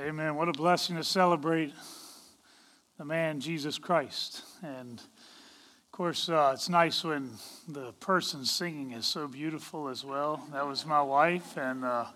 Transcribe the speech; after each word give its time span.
Amen. 0.00 0.34
What 0.34 0.48
a 0.48 0.52
blessing 0.52 0.96
to 0.96 1.04
celebrate 1.04 1.72
the 2.98 3.04
man 3.04 3.38
Jesus 3.38 3.78
Christ. 3.78 4.42
And 4.60 4.98
of 4.98 5.92
course, 5.92 6.28
uh, 6.28 6.50
it's 6.52 6.68
nice 6.68 7.04
when 7.04 7.30
the 7.68 7.92
person 8.00 8.44
singing 8.44 8.90
is 8.90 9.06
so 9.06 9.28
beautiful 9.28 9.86
as 9.86 10.04
well. 10.04 10.42
That 10.50 10.66
was 10.66 10.84
my 10.84 11.00
wife, 11.00 11.56
and 11.56 11.84
uh, 11.84 12.06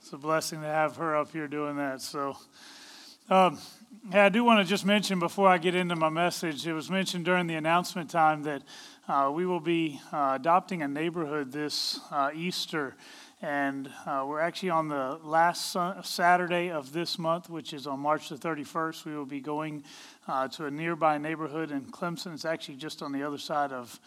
it's 0.00 0.12
a 0.12 0.16
blessing 0.16 0.60
to 0.60 0.68
have 0.68 0.94
her 0.94 1.16
up 1.16 1.32
here 1.32 1.48
doing 1.48 1.76
that. 1.78 2.02
So, 2.02 2.36
um, 3.28 3.58
yeah, 4.12 4.26
I 4.26 4.28
do 4.28 4.44
want 4.44 4.64
to 4.64 4.64
just 4.64 4.86
mention 4.86 5.18
before 5.18 5.48
I 5.48 5.58
get 5.58 5.74
into 5.74 5.96
my 5.96 6.10
message, 6.10 6.68
it 6.68 6.72
was 6.72 6.88
mentioned 6.88 7.24
during 7.24 7.48
the 7.48 7.56
announcement 7.56 8.10
time 8.10 8.44
that 8.44 8.62
uh, 9.08 9.28
we 9.34 9.44
will 9.44 9.58
be 9.58 10.00
uh, 10.12 10.34
adopting 10.36 10.82
a 10.82 10.88
neighborhood 10.88 11.50
this 11.50 11.98
uh, 12.12 12.30
Easter 12.32 12.94
and 13.40 13.88
uh, 14.04 14.24
we're 14.26 14.40
actually 14.40 14.70
on 14.70 14.88
the 14.88 15.18
last 15.22 15.76
Saturday 16.02 16.70
of 16.70 16.92
this 16.92 17.18
month, 17.18 17.48
which 17.48 17.72
is 17.72 17.86
on 17.86 18.00
March 18.00 18.28
the 18.28 18.36
31st. 18.36 19.04
We 19.04 19.16
will 19.16 19.24
be 19.24 19.40
going 19.40 19.84
uh, 20.26 20.48
to 20.48 20.66
a 20.66 20.70
nearby 20.70 21.18
neighborhood 21.18 21.70
in 21.70 21.82
Clemson. 21.82 22.34
It's 22.34 22.44
actually 22.44 22.76
just 22.76 23.00
on 23.00 23.12
the 23.12 23.22
other 23.22 23.38
side 23.38 23.70
of 23.70 24.00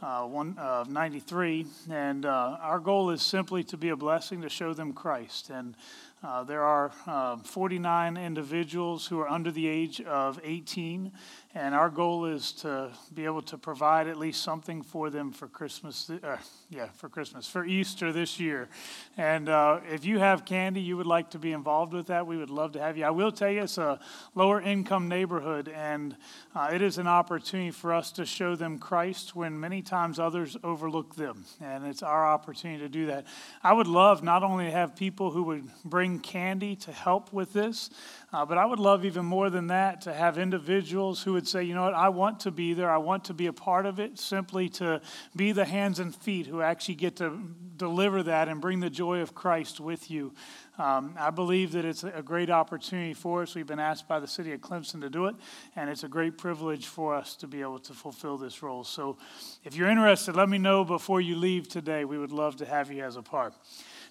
uh, 0.00 0.22
one, 0.22 0.56
uh, 0.58 0.86
93. 0.88 1.66
And 1.90 2.24
uh, 2.24 2.56
our 2.60 2.78
goal 2.78 3.10
is 3.10 3.20
simply 3.20 3.62
to 3.64 3.76
be 3.76 3.90
a 3.90 3.96
blessing 3.96 4.40
to 4.40 4.48
show 4.48 4.72
them 4.72 4.94
Christ. 4.94 5.50
And 5.50 5.74
uh, 6.22 6.44
there 6.44 6.62
are 6.62 6.90
uh, 7.06 7.36
49 7.36 8.16
individuals 8.16 9.06
who 9.06 9.20
are 9.20 9.28
under 9.28 9.50
the 9.50 9.68
age 9.68 10.00
of 10.00 10.40
18, 10.42 11.12
and 11.54 11.74
our 11.74 11.88
goal 11.88 12.26
is 12.26 12.52
to 12.52 12.90
be 13.14 13.24
able 13.24 13.40
to 13.42 13.56
provide 13.56 14.06
at 14.06 14.18
least 14.18 14.42
something 14.42 14.82
for 14.82 15.08
them 15.08 15.32
for 15.32 15.48
Christmas. 15.48 16.10
Uh, 16.10 16.36
yeah, 16.68 16.88
for 16.94 17.08
Christmas, 17.08 17.48
for 17.48 17.64
Easter 17.64 18.12
this 18.12 18.38
year. 18.38 18.68
And 19.16 19.48
uh, 19.48 19.80
if 19.90 20.04
you 20.04 20.18
have 20.18 20.44
candy 20.44 20.82
you 20.82 20.98
would 20.98 21.06
like 21.06 21.30
to 21.30 21.38
be 21.38 21.52
involved 21.52 21.94
with 21.94 22.08
that, 22.08 22.26
we 22.26 22.36
would 22.36 22.50
love 22.50 22.72
to 22.72 22.80
have 22.80 22.98
you. 22.98 23.04
I 23.04 23.10
will 23.10 23.32
tell 23.32 23.50
you, 23.50 23.62
it's 23.62 23.78
a 23.78 23.98
lower 24.34 24.60
income 24.60 25.08
neighborhood, 25.08 25.68
and 25.68 26.14
uh, 26.54 26.68
it 26.72 26.82
is 26.82 26.98
an 26.98 27.06
opportunity 27.06 27.70
for 27.70 27.94
us 27.94 28.12
to 28.12 28.26
show 28.26 28.54
them 28.54 28.78
Christ 28.78 29.34
when 29.34 29.58
many 29.58 29.80
times 29.80 30.18
others 30.18 30.56
overlook 30.62 31.16
them. 31.16 31.46
And 31.62 31.86
it's 31.86 32.02
our 32.02 32.26
opportunity 32.26 32.80
to 32.80 32.88
do 32.90 33.06
that. 33.06 33.26
I 33.62 33.72
would 33.72 33.86
love 33.86 34.22
not 34.22 34.42
only 34.42 34.66
to 34.66 34.70
have 34.70 34.94
people 34.94 35.30
who 35.30 35.44
would 35.44 35.64
bring 35.84 36.18
candy 36.18 36.76
to 36.76 36.92
help 36.92 37.32
with 37.32 37.54
this. 37.54 37.88
Uh, 38.30 38.44
but 38.44 38.58
I 38.58 38.66
would 38.66 38.78
love 38.78 39.06
even 39.06 39.24
more 39.24 39.48
than 39.48 39.68
that 39.68 40.02
to 40.02 40.12
have 40.12 40.36
individuals 40.36 41.22
who 41.22 41.37
would 41.38 41.46
say, 41.46 41.62
you 41.62 41.72
know 41.72 41.84
what, 41.84 41.94
I 41.94 42.08
want 42.08 42.40
to 42.40 42.50
be 42.50 42.74
there. 42.74 42.90
I 42.90 42.96
want 42.96 43.26
to 43.26 43.34
be 43.34 43.46
a 43.46 43.52
part 43.52 43.86
of 43.86 44.00
it, 44.00 44.18
simply 44.18 44.68
to 44.70 45.00
be 45.36 45.52
the 45.52 45.64
hands 45.64 46.00
and 46.00 46.12
feet 46.12 46.48
who 46.48 46.62
actually 46.62 46.96
get 46.96 47.14
to 47.16 47.40
deliver 47.76 48.24
that 48.24 48.48
and 48.48 48.60
bring 48.60 48.80
the 48.80 48.90
joy 48.90 49.20
of 49.20 49.36
Christ 49.36 49.78
with 49.78 50.10
you. 50.10 50.32
Um, 50.78 51.14
I 51.16 51.30
believe 51.30 51.72
that 51.72 51.84
it's 51.84 52.02
a 52.02 52.22
great 52.22 52.50
opportunity 52.50 53.14
for 53.14 53.42
us. 53.42 53.54
We've 53.54 53.68
been 53.68 53.78
asked 53.78 54.08
by 54.08 54.18
the 54.18 54.26
city 54.26 54.52
of 54.52 54.60
Clemson 54.60 55.00
to 55.02 55.08
do 55.08 55.26
it, 55.26 55.36
and 55.76 55.88
it's 55.88 56.02
a 56.02 56.08
great 56.08 56.38
privilege 56.38 56.86
for 56.86 57.14
us 57.14 57.36
to 57.36 57.46
be 57.46 57.60
able 57.60 57.78
to 57.78 57.92
fulfill 57.92 58.36
this 58.36 58.60
role. 58.60 58.82
So 58.82 59.16
if 59.62 59.76
you're 59.76 59.88
interested, 59.88 60.34
let 60.34 60.48
me 60.48 60.58
know 60.58 60.84
before 60.84 61.20
you 61.20 61.36
leave 61.36 61.68
today. 61.68 62.04
We 62.04 62.18
would 62.18 62.32
love 62.32 62.56
to 62.56 62.66
have 62.66 62.90
you 62.90 63.04
as 63.04 63.14
a 63.14 63.22
part. 63.22 63.54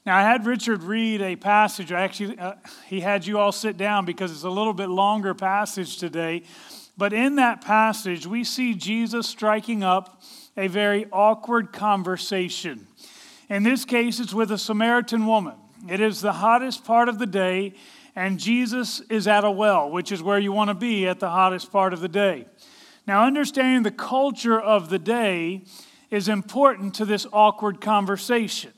Now, 0.05 0.15
I 0.15 0.21
had 0.21 0.45
Richard 0.45 0.83
read 0.83 1.21
a 1.21 1.35
passage. 1.35 1.91
Actually, 1.91 2.39
uh, 2.39 2.53
he 2.85 3.01
had 3.01 3.25
you 3.25 3.39
all 3.39 3.51
sit 3.51 3.75
down 3.75 4.05
because 4.05 4.31
it's 4.31 4.43
a 4.43 4.49
little 4.49 4.73
bit 4.73 4.87
longer 4.87 5.33
passage 5.33 5.97
today. 5.97 6.43
But 6.97 7.13
in 7.13 7.35
that 7.35 7.61
passage, 7.61 8.25
we 8.25 8.43
see 8.43 8.73
Jesus 8.73 9.27
striking 9.27 9.83
up 9.83 10.21
a 10.55 10.67
very 10.67 11.05
awkward 11.11 11.71
conversation. 11.71 12.87
In 13.49 13.63
this 13.63 13.85
case, 13.85 14.19
it's 14.19 14.33
with 14.33 14.51
a 14.51 14.57
Samaritan 14.57 15.27
woman. 15.27 15.55
It 15.87 16.01
is 16.01 16.21
the 16.21 16.33
hottest 16.33 16.83
part 16.83 17.07
of 17.07 17.19
the 17.19 17.27
day, 17.27 17.75
and 18.15 18.39
Jesus 18.39 18.99
is 19.09 19.27
at 19.27 19.43
a 19.43 19.51
well, 19.51 19.91
which 19.91 20.11
is 20.11 20.23
where 20.23 20.39
you 20.39 20.51
want 20.51 20.69
to 20.69 20.73
be 20.73 21.07
at 21.07 21.19
the 21.19 21.29
hottest 21.29 21.71
part 21.71 21.93
of 21.93 21.99
the 21.99 22.09
day. 22.09 22.47
Now, 23.05 23.25
understanding 23.25 23.83
the 23.83 23.91
culture 23.91 24.59
of 24.59 24.89
the 24.89 24.99
day 24.99 25.63
is 26.09 26.27
important 26.27 26.95
to 26.95 27.05
this 27.05 27.27
awkward 27.31 27.79
conversation. 27.79 28.73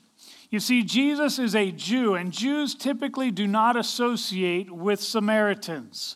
You 0.49 0.59
see, 0.59 0.83
Jesus 0.83 1.39
is 1.39 1.55
a 1.55 1.71
Jew, 1.71 2.15
and 2.15 2.33
Jews 2.33 2.75
typically 2.75 3.31
do 3.31 3.47
not 3.47 3.77
associate 3.77 4.69
with 4.69 4.99
Samaritans. 4.99 6.15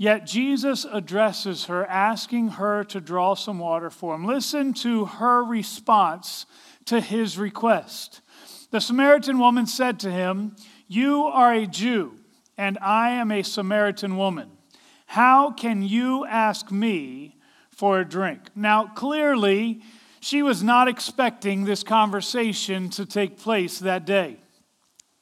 Yet 0.00 0.24
Jesus 0.24 0.86
addresses 0.90 1.66
her, 1.66 1.84
asking 1.84 2.48
her 2.52 2.84
to 2.84 3.02
draw 3.02 3.34
some 3.34 3.58
water 3.58 3.90
for 3.90 4.14
him. 4.14 4.24
Listen 4.24 4.72
to 4.72 5.04
her 5.04 5.44
response 5.44 6.46
to 6.86 7.02
his 7.02 7.36
request. 7.36 8.22
The 8.70 8.80
Samaritan 8.80 9.38
woman 9.38 9.66
said 9.66 10.00
to 10.00 10.10
him, 10.10 10.56
You 10.88 11.24
are 11.24 11.52
a 11.52 11.66
Jew, 11.66 12.14
and 12.56 12.78
I 12.80 13.10
am 13.10 13.30
a 13.30 13.42
Samaritan 13.42 14.16
woman. 14.16 14.48
How 15.04 15.50
can 15.50 15.82
you 15.82 16.24
ask 16.24 16.70
me 16.70 17.36
for 17.68 18.00
a 18.00 18.08
drink? 18.08 18.40
Now, 18.54 18.86
clearly, 18.86 19.82
she 20.18 20.40
was 20.42 20.62
not 20.62 20.88
expecting 20.88 21.66
this 21.66 21.82
conversation 21.82 22.88
to 22.88 23.04
take 23.04 23.38
place 23.38 23.78
that 23.80 24.06
day. 24.06 24.38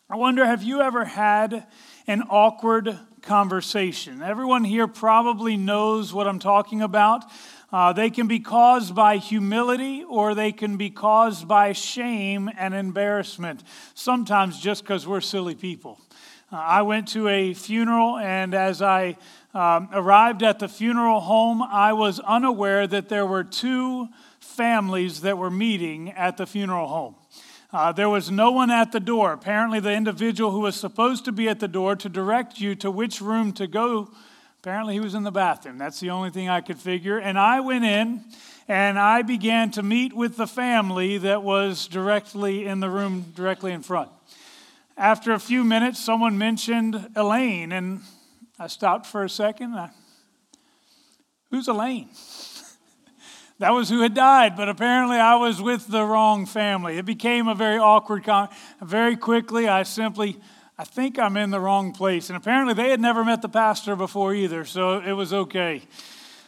I 0.09 0.15
wonder 0.15 0.47
have 0.47 0.62
you 0.62 0.83
ever 0.83 1.05
had 1.05 1.67
an 2.06 2.22
awkward 2.31 2.97
conversation? 3.23 4.23
Everyone 4.23 4.65
here 4.65 4.87
probably 4.87 5.56
knows 5.56 6.12
what 6.12 6.27
I'm 6.27 6.39
talking 6.39 6.83
about. 6.83 7.25
Uh, 7.71 7.93
they 7.93 8.09
can 8.09 8.27
be 8.27 8.41
caused 8.41 8.95
by 8.95 9.19
humility 9.19 10.03
or 10.03 10.34
they 10.34 10.53
can 10.53 10.77
be 10.77 10.89
caused 10.89 11.47
by 11.47 11.73
shame 11.73 12.51
and 12.59 12.73
embarrassment, 12.75 13.62
sometimes 13.95 14.59
just 14.59 14.83
because 14.83 15.06
we're 15.06 15.21
silly 15.21 15.55
people. 15.55 16.01
Uh, 16.51 16.56
I 16.56 16.83
went 16.83 17.09
to 17.09 17.29
a 17.29 17.53
funeral, 17.53 18.17
and 18.17 18.55
as 18.55 18.81
I 18.81 19.19
um, 19.53 19.91
arrived 19.93 20.43
at 20.43 20.59
the 20.59 20.69
funeral 20.69 21.21
home, 21.21 21.62
I 21.62 21.93
was 21.93 22.21
unaware 22.21 22.87
that 22.87 23.11
there 23.11 23.27
were 23.27 23.45
two 23.45 24.09
families 24.41 25.21
that 25.21 25.37
were 25.37 25.50
meeting 25.50 26.11
at 26.12 26.39
the 26.39 26.47
funeral 26.47 26.89
home. 26.89 27.17
Uh, 27.71 27.93
there 27.93 28.09
was 28.09 28.31
no 28.31 28.51
one 28.51 28.71
at 28.71 28.93
the 28.93 29.01
door. 29.01 29.33
Apparently, 29.33 29.79
the 29.79 29.93
individual 29.93 30.51
who 30.51 30.61
was 30.61 30.75
supposed 30.75 31.27
to 31.27 31.33
be 31.33 31.49
at 31.49 31.61
the 31.61 31.69
door 31.69 31.95
to 31.97 32.09
direct 32.09 32.59
you 32.59 32.75
to 32.75 32.91
which 32.91 33.21
room 33.21 33.53
to 33.53 33.67
go, 33.67 34.11
apparently, 34.61 34.95
he 34.95 35.01
was 35.01 35.15
in 35.15 35.23
the 35.23 35.31
bathroom. 35.31 35.77
That's 35.77 36.01
the 36.01 36.09
only 36.09 36.31
thing 36.31 36.49
I 36.49 36.62
could 36.62 36.79
figure. 36.79 37.19
And 37.19 37.39
I 37.39 37.61
went 37.61 37.84
in 37.84 38.25
and 38.69 38.99
I 38.99 39.21
began 39.21 39.71
to 39.73 39.83
meet 39.83 40.15
with 40.15 40.37
the 40.37 40.47
family 40.47 41.19
that 41.19 41.43
was 41.43 41.89
directly 41.89 42.67
in 42.67 42.81
the 42.81 42.89
room, 42.89 43.33
directly 43.34 43.73
in 43.73 43.83
front. 43.83 44.11
After 44.97 45.33
a 45.33 45.39
few 45.39 45.62
minutes, 45.62 46.00
someone 46.00 46.39
mentioned 46.39 47.11
Elaine, 47.15 47.71
and 47.73 48.00
I 48.59 48.67
stopped 48.67 49.06
for 49.06 49.25
a 49.25 49.31
second. 49.31 49.75
I, 49.75 49.91
Who's 51.50 51.69
Elaine? 51.69 52.09
That 53.59 53.71
was 53.71 53.89
who 53.89 54.03
had 54.03 54.15
died, 54.15 54.57
but 54.57 54.69
apparently 54.69 55.17
I 55.17 55.37
was 55.37 55.61
with 55.61 55.89
the 55.89 56.05
wrong 56.05 56.47
family. 56.47 56.99
It 56.99 57.05
became 57.05 57.49
a 57.49 57.55
very 57.55 57.79
awkward 57.79 58.25
con- 58.25 58.49
very 58.81 59.17
quickly 59.17 59.69
I 59.69 59.83
simply 59.83 60.41
I 60.81 60.85
think 60.85 61.19
I'm 61.19 61.37
in 61.37 61.51
the 61.51 61.59
wrong 61.59 61.93
place. 61.93 62.31
And 62.31 62.37
apparently 62.37 62.73
they 62.73 62.91
had 62.91 63.01
never 63.01 63.25
met 63.25 63.43
the 63.43 63.49
pastor 63.49 63.97
before 63.97 64.33
either, 64.33 64.65
so 64.65 65.01
it 65.01 65.13
was 65.13 65.33
okay. 65.33 65.83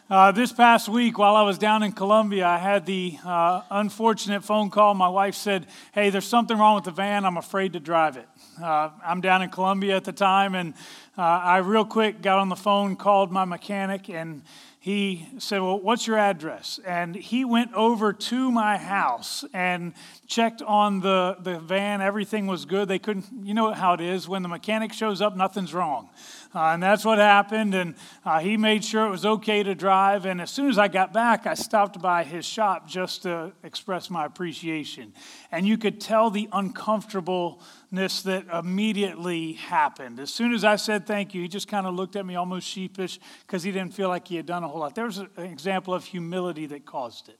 Uh, 0.09 0.31
this 0.31 0.53
past 0.53 0.87
week, 0.89 1.17
while 1.17 1.35
I 1.35 1.41
was 1.41 1.57
down 1.57 1.83
in 1.83 1.91
Columbia, 1.91 2.45
I 2.45 2.57
had 2.57 2.85
the 2.85 3.17
uh, 3.25 3.61
unfortunate 3.69 4.43
phone 4.43 4.69
call. 4.69 4.93
My 4.93 5.07
wife 5.07 5.35
said, 5.35 5.67
Hey, 5.93 6.09
there's 6.09 6.25
something 6.25 6.57
wrong 6.57 6.75
with 6.75 6.85
the 6.85 6.91
van. 6.91 7.25
I'm 7.25 7.37
afraid 7.37 7.73
to 7.73 7.79
drive 7.79 8.17
it. 8.17 8.27
Uh, 8.61 8.89
I'm 9.05 9.21
down 9.21 9.41
in 9.41 9.49
Columbia 9.49 9.95
at 9.95 10.03
the 10.03 10.11
time, 10.11 10.55
and 10.55 10.73
uh, 11.17 11.21
I 11.21 11.57
real 11.57 11.85
quick 11.85 12.21
got 12.21 12.39
on 12.39 12.49
the 12.49 12.57
phone, 12.57 12.95
called 12.95 13.31
my 13.31 13.45
mechanic, 13.45 14.09
and 14.09 14.43
he 14.83 15.27
said, 15.37 15.61
Well, 15.61 15.79
what's 15.79 16.07
your 16.07 16.17
address? 16.17 16.79
And 16.83 17.15
he 17.15 17.45
went 17.45 17.71
over 17.75 18.13
to 18.13 18.51
my 18.51 18.77
house 18.77 19.45
and 19.53 19.93
checked 20.25 20.63
on 20.63 21.01
the, 21.01 21.37
the 21.39 21.59
van. 21.59 22.01
Everything 22.01 22.47
was 22.47 22.65
good. 22.65 22.87
They 22.87 22.97
couldn't, 22.97 23.27
you 23.43 23.53
know 23.53 23.73
how 23.73 23.93
it 23.93 24.01
is. 24.01 24.27
When 24.27 24.41
the 24.41 24.49
mechanic 24.49 24.91
shows 24.91 25.21
up, 25.21 25.37
nothing's 25.37 25.71
wrong. 25.71 26.09
Uh, 26.55 26.71
and 26.73 26.81
that's 26.81 27.05
what 27.05 27.19
happened. 27.19 27.75
And 27.75 27.93
uh, 28.25 28.39
he 28.39 28.57
made 28.57 28.83
sure 28.83 29.05
it 29.05 29.11
was 29.11 29.23
okay 29.23 29.61
to 29.61 29.75
drive. 29.75 30.25
And 30.25 30.41
as 30.41 30.49
soon 30.49 30.67
as 30.67 30.79
I 30.79 30.87
got 30.87 31.13
back, 31.13 31.45
I 31.45 31.53
stopped 31.53 32.01
by 32.01 32.23
his 32.23 32.43
shop 32.43 32.87
just 32.87 33.21
to 33.21 33.51
express 33.61 34.09
my 34.09 34.25
appreciation. 34.25 35.13
And 35.51 35.67
you 35.67 35.77
could 35.77 36.01
tell 36.01 36.31
the 36.31 36.49
uncomfortableness 36.51 37.63
that 37.91 38.45
immediately 38.53 39.53
happened. 39.53 40.19
As 40.19 40.33
soon 40.33 40.53
as 40.53 40.63
I 40.63 40.77
said 40.77 41.05
thank 41.05 41.33
you, 41.33 41.41
he 41.41 41.47
just 41.47 41.67
kind 41.67 41.85
of 41.85 41.93
looked 41.93 42.15
at 42.15 42.25
me 42.25 42.35
almost 42.35 42.67
sheepish 42.67 43.19
because 43.45 43.63
he 43.63 43.71
didn't 43.71 43.93
feel 43.93 44.07
like 44.07 44.27
he 44.27 44.37
had 44.37 44.45
done 44.45 44.63
a 44.63 44.67
whole 44.67 44.79
lot. 44.79 44.95
There 44.95 45.05
was 45.05 45.17
an 45.17 45.29
example 45.37 45.93
of 45.93 46.05
humility 46.05 46.65
that 46.67 46.85
caused 46.85 47.27
it. 47.29 47.39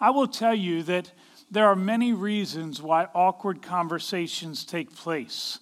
I 0.00 0.10
will 0.10 0.26
tell 0.26 0.54
you 0.54 0.82
that 0.84 1.12
there 1.50 1.66
are 1.66 1.76
many 1.76 2.12
reasons 2.12 2.82
why 2.82 3.06
awkward 3.14 3.62
conversations 3.62 4.64
take 4.64 4.94
place 4.94 5.60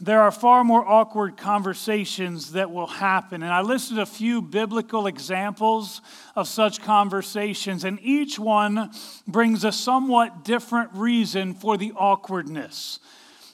there 0.00 0.22
are 0.22 0.30
far 0.30 0.64
more 0.64 0.86
awkward 0.86 1.36
conversations 1.36 2.52
that 2.52 2.70
will 2.70 2.86
happen. 2.86 3.42
And 3.42 3.52
I 3.52 3.60
listed 3.60 3.98
a 3.98 4.06
few 4.06 4.40
biblical 4.40 5.06
examples 5.06 6.00
of 6.34 6.48
such 6.48 6.82
conversations, 6.82 7.84
and 7.84 7.98
each 8.00 8.38
one 8.38 8.90
brings 9.26 9.64
a 9.64 9.72
somewhat 9.72 10.44
different 10.44 10.90
reason 10.94 11.54
for 11.54 11.76
the 11.76 11.92
awkwardness. 11.92 12.98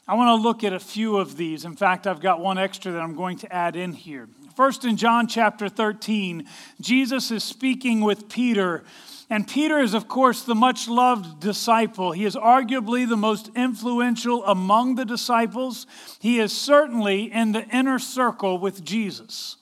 I 0.09 0.15
want 0.15 0.29
to 0.39 0.43
look 0.43 0.63
at 0.63 0.73
a 0.73 0.79
few 0.79 1.17
of 1.17 1.37
these. 1.37 1.65
In 1.65 1.75
fact, 1.75 2.07
I've 2.07 2.21
got 2.21 2.41
one 2.41 2.59
extra 2.59 2.93
that 2.93 3.01
I'm 3.01 3.17
going 3.17 3.39
to 3.39 3.53
add 3.53 3.75
in 3.75 3.93
here. 3.93 4.29
First, 4.55 4.85
in 4.85 4.97
John 4.97 5.27
chapter 5.27 5.69
13, 5.69 6.47
Jesus 6.81 7.33
is 7.33 7.43
speaking 7.43 8.01
with 8.03 8.29
Peter. 8.29 8.85
And 9.29 9.49
Peter 9.49 9.81
is, 9.81 9.93
of 9.93 10.07
course, 10.07 10.43
the 10.43 10.55
much 10.55 10.89
loved 10.89 11.41
disciple. 11.41 12.13
He 12.13 12.25
is 12.25 12.37
arguably 12.37 13.09
the 13.09 13.17
most 13.17 13.51
influential 13.57 14.45
among 14.45 14.95
the 14.95 15.05
disciples. 15.05 15.87
He 16.21 16.39
is 16.39 16.53
certainly 16.53 17.33
in 17.33 17.51
the 17.53 17.67
inner 17.69 17.99
circle 17.99 18.59
with 18.59 18.85
Jesus. 18.85 19.57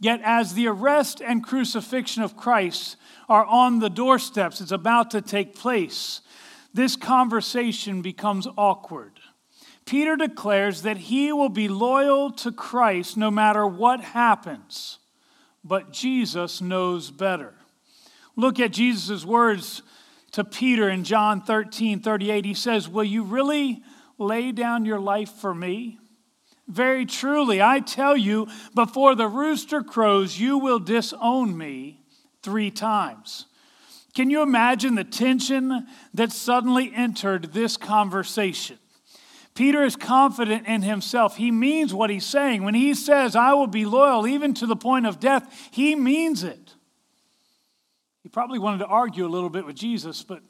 Yet, 0.00 0.20
as 0.24 0.54
the 0.54 0.66
arrest 0.66 1.20
and 1.20 1.44
crucifixion 1.44 2.22
of 2.22 2.36
Christ 2.36 2.96
are 3.28 3.44
on 3.44 3.78
the 3.78 3.90
doorsteps, 3.90 4.60
it's 4.60 4.72
about 4.72 5.10
to 5.12 5.20
take 5.20 5.54
place, 5.54 6.22
this 6.74 6.96
conversation 6.96 8.02
becomes 8.02 8.48
awkward. 8.56 9.20
Peter 9.84 10.16
declares 10.16 10.82
that 10.82 10.96
he 10.96 11.32
will 11.32 11.48
be 11.48 11.68
loyal 11.68 12.30
to 12.30 12.50
Christ 12.50 13.16
no 13.16 13.30
matter 13.30 13.66
what 13.66 14.00
happens, 14.00 14.98
but 15.62 15.92
Jesus 15.92 16.60
knows 16.60 17.10
better. 17.10 17.54
Look 18.36 18.60
at 18.60 18.72
Jesus' 18.72 19.24
words 19.24 19.82
to 20.32 20.44
Peter 20.44 20.88
in 20.88 21.04
John 21.04 21.42
13 21.42 22.00
38. 22.00 22.44
He 22.44 22.54
says, 22.54 22.88
Will 22.88 23.04
you 23.04 23.22
really 23.22 23.82
lay 24.18 24.52
down 24.52 24.84
your 24.84 25.00
life 25.00 25.30
for 25.30 25.54
me? 25.54 25.98
Very 26.68 27.04
truly, 27.04 27.60
I 27.60 27.80
tell 27.80 28.16
you, 28.16 28.48
before 28.74 29.14
the 29.14 29.28
rooster 29.28 29.82
crows, 29.82 30.38
you 30.38 30.58
will 30.58 30.78
disown 30.78 31.56
me 31.56 32.00
three 32.42 32.70
times. 32.70 33.46
Can 34.14 34.30
you 34.30 34.42
imagine 34.42 34.94
the 34.94 35.04
tension 35.04 35.86
that 36.14 36.32
suddenly 36.32 36.92
entered 36.94 37.52
this 37.52 37.76
conversation? 37.76 38.78
Peter 39.54 39.82
is 39.82 39.96
confident 39.96 40.66
in 40.66 40.82
himself. 40.82 41.36
He 41.36 41.50
means 41.50 41.92
what 41.92 42.10
he's 42.10 42.24
saying. 42.24 42.62
When 42.62 42.74
he 42.74 42.94
says, 42.94 43.36
I 43.36 43.52
will 43.52 43.66
be 43.66 43.84
loyal 43.84 44.26
even 44.26 44.54
to 44.54 44.66
the 44.66 44.76
point 44.76 45.06
of 45.06 45.20
death, 45.20 45.68
he 45.70 45.94
means 45.94 46.42
it. 46.42 46.61
He 48.22 48.28
probably 48.28 48.58
wanted 48.58 48.78
to 48.78 48.86
argue 48.86 49.26
a 49.26 49.28
little 49.28 49.50
bit 49.50 49.66
with 49.66 49.76
Jesus, 49.76 50.22
but 50.22 50.42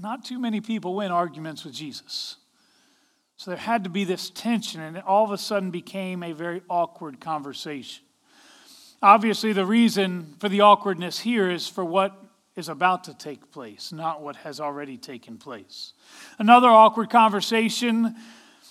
not 0.00 0.24
too 0.24 0.38
many 0.38 0.60
people 0.60 0.94
win 0.94 1.10
arguments 1.10 1.64
with 1.64 1.74
Jesus. 1.74 2.36
So 3.36 3.50
there 3.50 3.58
had 3.58 3.84
to 3.84 3.90
be 3.90 4.04
this 4.04 4.30
tension, 4.30 4.80
and 4.80 4.96
it 4.96 5.04
all 5.06 5.24
of 5.24 5.30
a 5.30 5.38
sudden 5.38 5.70
became 5.70 6.22
a 6.22 6.32
very 6.32 6.62
awkward 6.68 7.20
conversation. 7.20 8.04
Obviously, 9.00 9.52
the 9.52 9.64
reason 9.64 10.34
for 10.40 10.48
the 10.48 10.60
awkwardness 10.62 11.20
here 11.20 11.48
is 11.50 11.68
for 11.68 11.84
what 11.84 12.20
is 12.56 12.68
about 12.68 13.04
to 13.04 13.14
take 13.14 13.52
place, 13.52 13.92
not 13.92 14.20
what 14.20 14.34
has 14.36 14.58
already 14.58 14.96
taken 14.96 15.38
place. 15.38 15.92
Another 16.40 16.68
awkward 16.68 17.08
conversation 17.08 18.16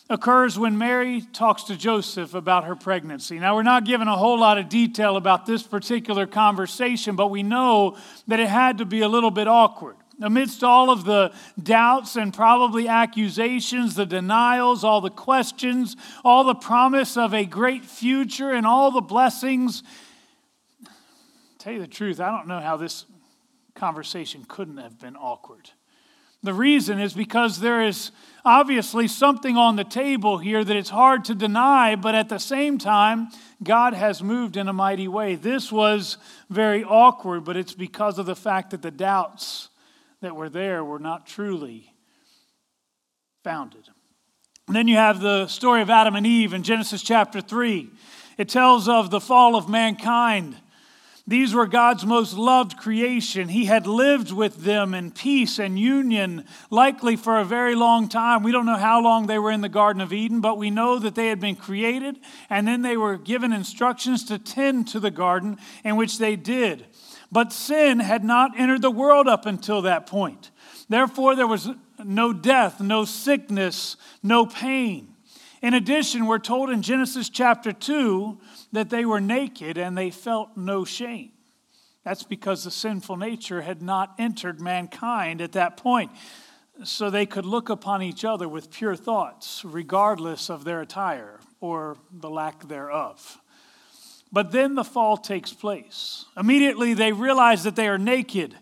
occurs 0.10 0.58
when 0.58 0.78
Mary 0.78 1.22
talks 1.22 1.64
to 1.64 1.76
Joseph 1.76 2.34
about 2.34 2.64
her 2.64 2.76
pregnancy. 2.76 3.40
Now, 3.40 3.56
we're 3.56 3.64
not 3.64 3.86
given 3.86 4.08
a 4.08 4.16
whole 4.16 4.40
lot 4.40 4.58
of 4.58 4.70
detail 4.70 5.18
about 5.18 5.46
this 5.46 5.64
particular 5.64 6.26
conversation, 6.26 7.16
but 7.16 7.28
we 7.28 7.44
know 7.44 7.98
that 8.28 8.40
it 8.40 8.48
had 8.48 8.78
to 8.78 8.86
be 8.86 9.02
a 9.02 9.10
little 9.10 9.32
bit 9.32 9.48
awkward. 9.48 9.96
Amidst 10.20 10.64
all 10.64 10.90
of 10.90 11.04
the 11.04 11.32
doubts 11.62 12.16
and 12.16 12.34
probably 12.34 12.88
accusations, 12.88 13.94
the 13.94 14.06
denials, 14.06 14.84
all 14.84 15.00
the 15.00 15.12
questions, 15.12 15.96
all 16.24 16.44
the 16.44 16.56
promise 16.56 17.18
of 17.18 17.34
a 17.34 17.46
great 17.46 17.86
future, 17.86 18.52
and 18.52 18.66
all 18.66 18.90
the 18.90 19.02
blessings, 19.02 19.84
tell 21.60 21.74
you 21.74 21.80
the 21.80 21.88
truth, 21.88 22.20
I 22.20 22.32
don't 22.32 22.48
know 22.48 22.60
how 22.60 22.78
this 22.78 23.06
conversation 23.76 24.44
couldn't 24.48 24.78
have 24.78 24.98
been 25.00 25.16
awkward. 25.16 25.70
The 26.48 26.54
reason 26.54 27.02
is 27.02 27.14
because 27.14 27.60
there 27.60 27.82
is 27.82 28.12
obviously 28.46 29.10
something 29.10 29.58
on 29.58 29.76
the 29.76 29.84
table 29.84 30.38
here 30.38 30.64
that 30.64 30.78
it's 30.78 30.90
hard 30.90 31.26
to 31.26 31.36
deny, 31.36 31.98
but 31.98 32.16
at 32.16 32.30
the 32.30 32.38
same 32.40 32.78
time, 32.78 33.28
God 33.62 33.94
has 33.94 34.24
moved 34.24 34.56
in 34.56 34.70
a 34.70 34.72
mighty 34.72 35.10
way. 35.10 35.36
This 35.36 35.74
was 35.74 36.16
very 36.50 36.86
awkward, 36.86 37.44
but 37.44 37.58
it's 37.58 37.74
because 37.74 38.18
of 38.18 38.28
the 38.28 38.36
fact 38.36 38.70
that 38.70 38.82
the 38.82 38.92
doubts 38.92 39.68
that 40.22 40.38
were 40.38 40.48
there 40.48 40.86
were 40.86 41.00
not 41.00 41.28
truly 41.28 41.94
founded. 43.44 43.84
And 44.68 44.76
then 44.78 44.88
you 44.88 44.96
have 44.96 45.20
the 45.20 45.48
story 45.48 45.82
of 45.82 45.90
Adam 45.90 46.16
and 46.16 46.26
Eve 46.26 46.54
in 46.54 46.64
Genesis 46.64 47.04
chapter 47.04 47.42
3. 47.42 47.90
It 48.38 48.48
tells 48.48 48.88
of 48.88 49.10
the 49.10 49.20
fall 49.20 49.58
of 49.58 49.68
mankind 49.68 50.56
these 51.28 51.54
were 51.54 51.68
God's 51.68 52.06
most 52.06 52.38
loved 52.38 52.78
creation. 52.78 53.50
He 53.50 53.66
had 53.66 53.86
lived 53.86 54.32
with 54.32 54.64
them 54.64 54.94
in 54.94 55.12
peace 55.12 55.60
and 55.60 55.78
union, 55.78 56.46
likely 56.70 57.18
for 57.18 57.38
a 57.38 57.44
very 57.44 57.76
long 57.76 58.08
time. 58.08 58.44
We 58.44 58.54
don't 58.54 58.66
know 58.66 58.78
how 58.78 59.02
long 59.02 59.28
they 59.28 59.38
were 59.38 59.52
in 59.52 59.60
the 59.60 59.68
Garden 59.68 60.02
of 60.02 60.14
Eden, 60.14 60.40
but 60.40 60.58
we 60.58 60.72
know 60.72 61.00
that 61.00 61.16
they 61.16 61.28
had 61.28 61.42
been 61.42 61.58
created, 61.58 62.18
and 62.50 62.66
then 62.66 62.82
they 62.82 62.96
were 62.96 63.18
given 63.18 63.52
instructions 63.52 64.24
to 64.26 64.40
tend 64.40 64.88
to 64.88 65.02
the 65.02 65.12
garden, 65.12 65.58
in 65.84 65.98
which 65.98 66.18
they 66.18 66.38
did. 66.38 66.86
But 67.30 67.52
sin 67.52 68.00
had 68.00 68.24
not 68.24 68.58
entered 68.58 68.82
the 68.82 68.90
world 68.90 69.28
up 69.28 69.46
until 69.46 69.82
that 69.82 70.08
point. 70.08 70.50
Therefore, 70.88 71.36
there 71.36 71.46
was 71.46 71.70
no 72.02 72.32
death, 72.32 72.80
no 72.80 73.04
sickness, 73.04 73.98
no 74.24 74.46
pain. 74.46 75.14
In 75.62 75.74
addition, 75.74 76.26
we're 76.26 76.40
told 76.40 76.70
in 76.70 76.82
Genesis 76.82 77.28
chapter 77.28 77.74
2 77.74 78.40
that 78.72 78.90
they 78.90 79.06
were 79.06 79.22
naked 79.22 79.78
and 79.78 79.98
they 79.98 80.10
felt 80.10 80.56
no 80.56 80.86
shame. 80.86 81.32
That's 82.04 82.24
because 82.24 82.64
the 82.64 82.72
sinful 82.72 83.18
nature 83.18 83.62
had 83.62 83.82
not 83.82 84.16
entered 84.18 84.62
mankind 84.62 85.42
at 85.42 85.54
that 85.54 85.78
point. 85.78 86.12
So 86.84 87.10
they 87.10 87.26
could 87.26 87.46
look 87.46 87.70
upon 87.70 88.02
each 88.02 88.24
other 88.24 88.48
with 88.48 88.72
pure 88.72 88.96
thoughts, 88.96 89.64
regardless 89.66 90.50
of 90.50 90.64
their 90.64 90.82
attire 90.82 91.40
or 91.60 91.98
the 92.12 92.30
lack 92.30 92.68
thereof. 92.68 93.40
But 94.32 94.52
then 94.52 94.76
the 94.76 94.84
fall 94.84 95.18
takes 95.18 95.54
place. 95.54 96.26
Immediately 96.38 96.94
they 96.94 97.12
realize 97.12 97.64
that 97.64 97.76
they 97.76 97.88
are 97.88 97.98
naked 97.98 98.56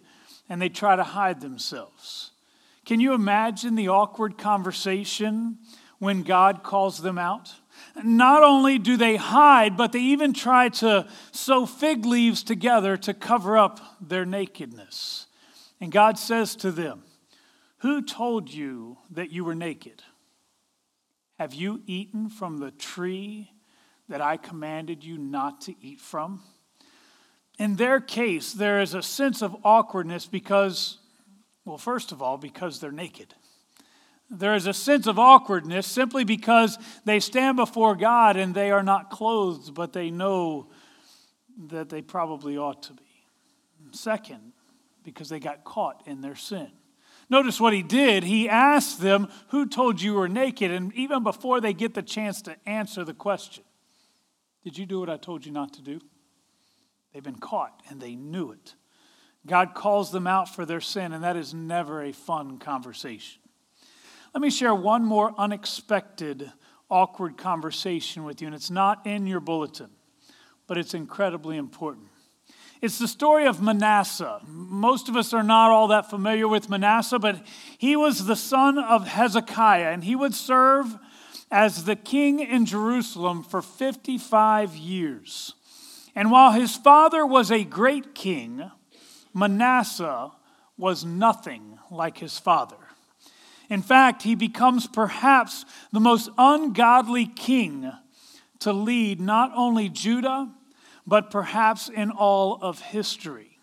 and 0.47 0.61
they 0.61 0.69
try 0.69 0.95
to 0.95 1.03
hide 1.03 1.41
themselves. 1.41 2.31
Can 2.85 2.99
you 2.99 3.13
imagine 3.13 3.75
the 3.75 3.89
awkward 3.89 4.37
conversation 4.37 5.57
when 5.99 6.21
God 6.21 6.61
calls 6.63 7.01
them 7.01 7.17
out? 7.17 7.53
Not 8.03 8.43
only 8.43 8.77
do 8.77 8.97
they 8.97 9.15
hide, 9.15 9.77
but 9.77 9.91
they 9.91 9.99
even 9.99 10.33
try 10.33 10.69
to 10.69 11.07
sew 11.31 11.65
fig 11.65 12.05
leaves 12.05 12.43
together 12.43 12.97
to 12.97 13.13
cover 13.13 13.57
up 13.57 13.79
their 14.01 14.25
nakedness. 14.25 15.27
And 15.79 15.91
God 15.91 16.17
says 16.17 16.55
to 16.57 16.71
them, 16.71 17.03
Who 17.79 18.01
told 18.01 18.53
you 18.53 18.97
that 19.11 19.31
you 19.31 19.45
were 19.45 19.55
naked? 19.55 20.03
Have 21.39 21.53
you 21.53 21.81
eaten 21.85 22.29
from 22.29 22.57
the 22.57 22.71
tree 22.71 23.51
that 24.07 24.21
I 24.21 24.37
commanded 24.37 25.03
you 25.03 25.17
not 25.17 25.61
to 25.61 25.75
eat 25.81 25.99
from? 25.99 26.41
In 27.57 27.75
their 27.75 27.99
case, 27.99 28.53
there 28.53 28.81
is 28.81 28.93
a 28.93 29.01
sense 29.01 29.41
of 29.41 29.55
awkwardness 29.63 30.25
because, 30.25 30.97
well, 31.63 31.77
first 31.77 32.11
of 32.11 32.21
all, 32.21 32.37
because 32.37 32.79
they're 32.79 32.91
naked. 32.91 33.33
There 34.29 34.55
is 34.55 34.65
a 34.65 34.73
sense 34.73 35.07
of 35.07 35.19
awkwardness 35.19 35.85
simply 35.85 36.23
because 36.23 36.79
they 37.05 37.19
stand 37.19 37.57
before 37.57 37.95
God 37.95 38.37
and 38.37 38.55
they 38.55 38.71
are 38.71 38.83
not 38.83 39.09
clothed, 39.09 39.73
but 39.73 39.93
they 39.93 40.09
know 40.09 40.69
that 41.67 41.89
they 41.89 42.01
probably 42.01 42.57
ought 42.57 42.83
to 42.83 42.93
be. 42.93 43.03
Second, 43.91 44.53
because 45.03 45.29
they 45.29 45.39
got 45.39 45.63
caught 45.63 46.01
in 46.07 46.21
their 46.21 46.35
sin. 46.35 46.71
Notice 47.29 47.59
what 47.59 47.73
he 47.73 47.81
did. 47.81 48.23
He 48.23 48.49
asked 48.49 48.99
them, 48.99 49.29
Who 49.49 49.67
told 49.67 50.01
you 50.01 50.13
were 50.15 50.27
naked? 50.27 50.71
And 50.71 50.93
even 50.93 51.23
before 51.23 51.61
they 51.61 51.73
get 51.73 51.93
the 51.93 52.03
chance 52.03 52.41
to 52.43 52.55
answer 52.67 53.03
the 53.03 53.13
question, 53.13 53.63
Did 54.63 54.77
you 54.77 54.85
do 54.85 54.99
what 54.99 55.09
I 55.09 55.17
told 55.17 55.45
you 55.45 55.51
not 55.51 55.73
to 55.73 55.81
do? 55.81 55.99
They've 57.13 57.23
been 57.23 57.39
caught 57.39 57.81
and 57.89 58.01
they 58.01 58.15
knew 58.15 58.51
it. 58.51 58.75
God 59.47 59.73
calls 59.75 60.11
them 60.11 60.25
out 60.25 60.53
for 60.53 60.65
their 60.65 60.81
sin, 60.81 61.13
and 61.13 61.23
that 61.23 61.35
is 61.35 61.53
never 61.53 62.01
a 62.01 62.11
fun 62.11 62.57
conversation. 62.57 63.41
Let 64.35 64.41
me 64.41 64.49
share 64.49 64.75
one 64.75 65.05
more 65.05 65.33
unexpected, 65.37 66.51
awkward 66.89 67.37
conversation 67.37 68.25
with 68.25 68.41
you, 68.41 68.47
and 68.47 68.53
it's 68.53 68.69
not 68.69 69.07
in 69.07 69.27
your 69.27 69.39
bulletin, 69.39 69.89
but 70.67 70.77
it's 70.77 70.93
incredibly 70.93 71.55
important. 71.55 72.07
It's 72.81 72.99
the 72.99 73.07
story 73.07 73.47
of 73.47 73.61
Manasseh. 73.61 74.41
Most 74.45 75.07
of 75.07 75.15
us 75.15 75.31
are 75.31 75.41
not 75.41 75.71
all 75.71 75.87
that 75.87 76.09
familiar 76.09 76.49
with 76.49 76.69
Manasseh, 76.69 77.17
but 77.17 77.45
he 77.77 77.95
was 77.95 78.25
the 78.25 78.35
son 78.35 78.77
of 78.77 79.07
Hezekiah, 79.07 79.93
and 79.93 80.03
he 80.03 80.17
would 80.17 80.35
serve 80.35 80.97
as 81.49 81.85
the 81.85 81.95
king 81.95 82.41
in 82.41 82.65
Jerusalem 82.65 83.41
for 83.41 83.61
55 83.61 84.75
years. 84.75 85.53
And 86.13 86.29
while 86.29 86.51
his 86.51 86.75
father 86.75 87.25
was 87.25 87.51
a 87.51 87.63
great 87.63 88.13
king, 88.13 88.69
Manasseh 89.33 90.33
was 90.77 91.05
nothing 91.05 91.79
like 91.89 92.17
his 92.17 92.37
father. 92.37 92.84
In 93.69 93.81
fact, 93.81 94.23
he 94.23 94.35
becomes 94.35 94.87
perhaps 94.87 95.65
the 95.91 95.99
most 95.99 96.29
ungodly 96.37 97.25
king 97.25 97.91
to 98.59 98.73
lead 98.73 99.19
not 99.19 99.51
only 99.55 99.89
Judah, 99.89 100.49
but 101.07 101.29
perhaps 101.29 101.89
in 101.89 102.11
all 102.11 102.59
of 102.61 102.79
history. 102.79 103.59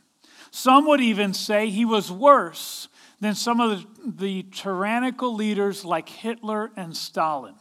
Some 0.50 0.86
would 0.86 1.00
even 1.00 1.32
say 1.32 1.70
he 1.70 1.84
was 1.84 2.10
worse 2.10 2.88
than 3.20 3.34
some 3.34 3.60
of 3.60 3.70
the, 3.80 3.86
the 4.04 4.46
tyrannical 4.52 5.34
leaders 5.34 5.84
like 5.84 6.08
Hitler 6.08 6.70
and 6.76 6.96
Stalin. 6.96 7.54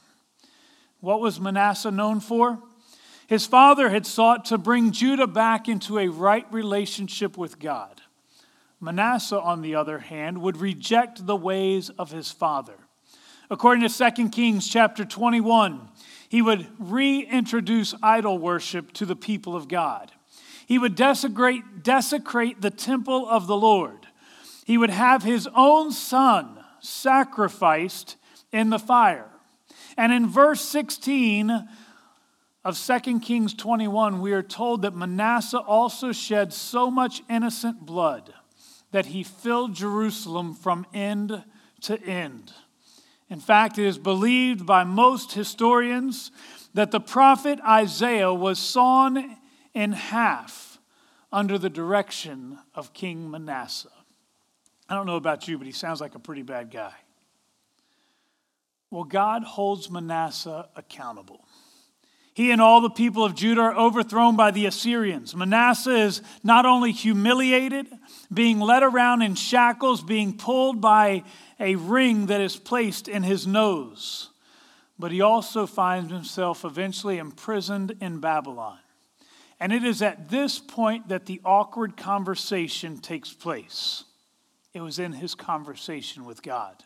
What 0.99 1.21
was 1.21 1.39
Manasseh 1.39 1.91
known 1.91 2.19
for? 2.19 2.61
His 3.27 3.45
father 3.45 3.89
had 3.89 4.05
sought 4.05 4.45
to 4.45 4.57
bring 4.57 4.91
Judah 4.91 5.27
back 5.27 5.69
into 5.69 5.97
a 5.97 6.09
right 6.09 6.45
relationship 6.51 7.37
with 7.37 7.59
God. 7.59 8.00
Manasseh, 8.81 9.39
on 9.39 9.61
the 9.61 9.75
other 9.75 9.99
hand, 9.99 10.41
would 10.41 10.57
reject 10.57 11.27
the 11.27 11.35
ways 11.35 11.91
of 11.91 12.11
his 12.11 12.31
father. 12.31 12.73
According 13.51 13.87
to 13.87 14.11
2 14.11 14.29
Kings 14.29 14.67
chapter 14.67 15.05
21, 15.05 15.87
he 16.27 16.41
would 16.41 16.67
reintroduce 16.79 17.93
idol 18.01 18.39
worship 18.39 18.91
to 18.93 19.05
the 19.05 19.15
people 19.15 19.55
of 19.55 19.67
God. 19.67 20.11
He 20.65 20.79
would 20.79 20.95
desecrate, 20.95 21.83
desecrate 21.83 22.61
the 22.61 22.71
temple 22.71 23.27
of 23.27 23.45
the 23.45 23.57
Lord. 23.57 24.07
He 24.65 24.77
would 24.77 24.89
have 24.89 25.21
his 25.21 25.47
own 25.55 25.91
son 25.91 26.63
sacrificed 26.79 28.15
in 28.51 28.69
the 28.69 28.79
fire. 28.79 29.29
And 29.97 30.11
in 30.11 30.27
verse 30.27 30.61
16 30.61 31.67
of 32.63 32.79
2 32.79 33.19
Kings 33.19 33.53
21, 33.53 34.21
we 34.21 34.31
are 34.31 34.41
told 34.41 34.81
that 34.83 34.95
Manasseh 34.95 35.59
also 35.59 36.11
shed 36.11 36.53
so 36.53 36.89
much 36.89 37.21
innocent 37.29 37.85
blood 37.85 38.33
that 38.91 39.07
he 39.07 39.23
filled 39.23 39.73
Jerusalem 39.73 40.53
from 40.53 40.85
end 40.93 41.43
to 41.81 42.01
end. 42.03 42.53
In 43.29 43.39
fact, 43.39 43.77
it 43.77 43.85
is 43.85 43.97
believed 43.97 44.65
by 44.65 44.83
most 44.83 45.33
historians 45.33 46.31
that 46.73 46.91
the 46.91 46.99
prophet 46.99 47.59
Isaiah 47.67 48.33
was 48.33 48.59
sawn 48.59 49.37
in 49.73 49.93
half 49.93 50.79
under 51.31 51.57
the 51.57 51.69
direction 51.69 52.59
of 52.75 52.93
King 52.93 53.31
Manasseh. 53.31 53.89
I 54.89 54.95
don't 54.95 55.05
know 55.05 55.15
about 55.15 55.47
you, 55.47 55.57
but 55.57 55.65
he 55.65 55.71
sounds 55.71 56.01
like 56.01 56.15
a 56.15 56.19
pretty 56.19 56.41
bad 56.41 56.69
guy. 56.69 56.93
Well, 58.89 59.05
God 59.05 59.43
holds 59.43 59.89
Manasseh 59.89 60.67
accountable. 60.75 61.45
He 62.33 62.51
and 62.51 62.61
all 62.61 62.81
the 62.81 62.89
people 62.89 63.23
of 63.23 63.35
Judah 63.35 63.61
are 63.61 63.75
overthrown 63.75 64.35
by 64.35 64.51
the 64.51 64.65
Assyrians. 64.65 65.35
Manasseh 65.35 65.95
is 65.95 66.21
not 66.43 66.65
only 66.65 66.91
humiliated, 66.91 67.87
being 68.33 68.59
led 68.59 68.83
around 68.83 69.21
in 69.21 69.35
shackles, 69.35 70.01
being 70.01 70.37
pulled 70.37 70.79
by 70.79 71.23
a 71.59 71.75
ring 71.75 72.27
that 72.27 72.41
is 72.41 72.55
placed 72.55 73.07
in 73.07 73.23
his 73.23 73.45
nose, 73.45 74.29
but 74.97 75.11
he 75.11 75.21
also 75.21 75.65
finds 75.65 76.11
himself 76.11 76.63
eventually 76.63 77.17
imprisoned 77.17 77.95
in 77.99 78.19
Babylon. 78.19 78.79
And 79.59 79.71
it 79.71 79.83
is 79.83 80.01
at 80.01 80.29
this 80.29 80.59
point 80.59 81.09
that 81.09 81.25
the 81.25 81.41
awkward 81.45 81.95
conversation 81.95 82.97
takes 82.97 83.31
place. 83.31 84.05
It 84.73 84.81
was 84.81 84.97
in 84.97 85.11
his 85.11 85.35
conversation 85.35 86.25
with 86.25 86.41
God. 86.41 86.83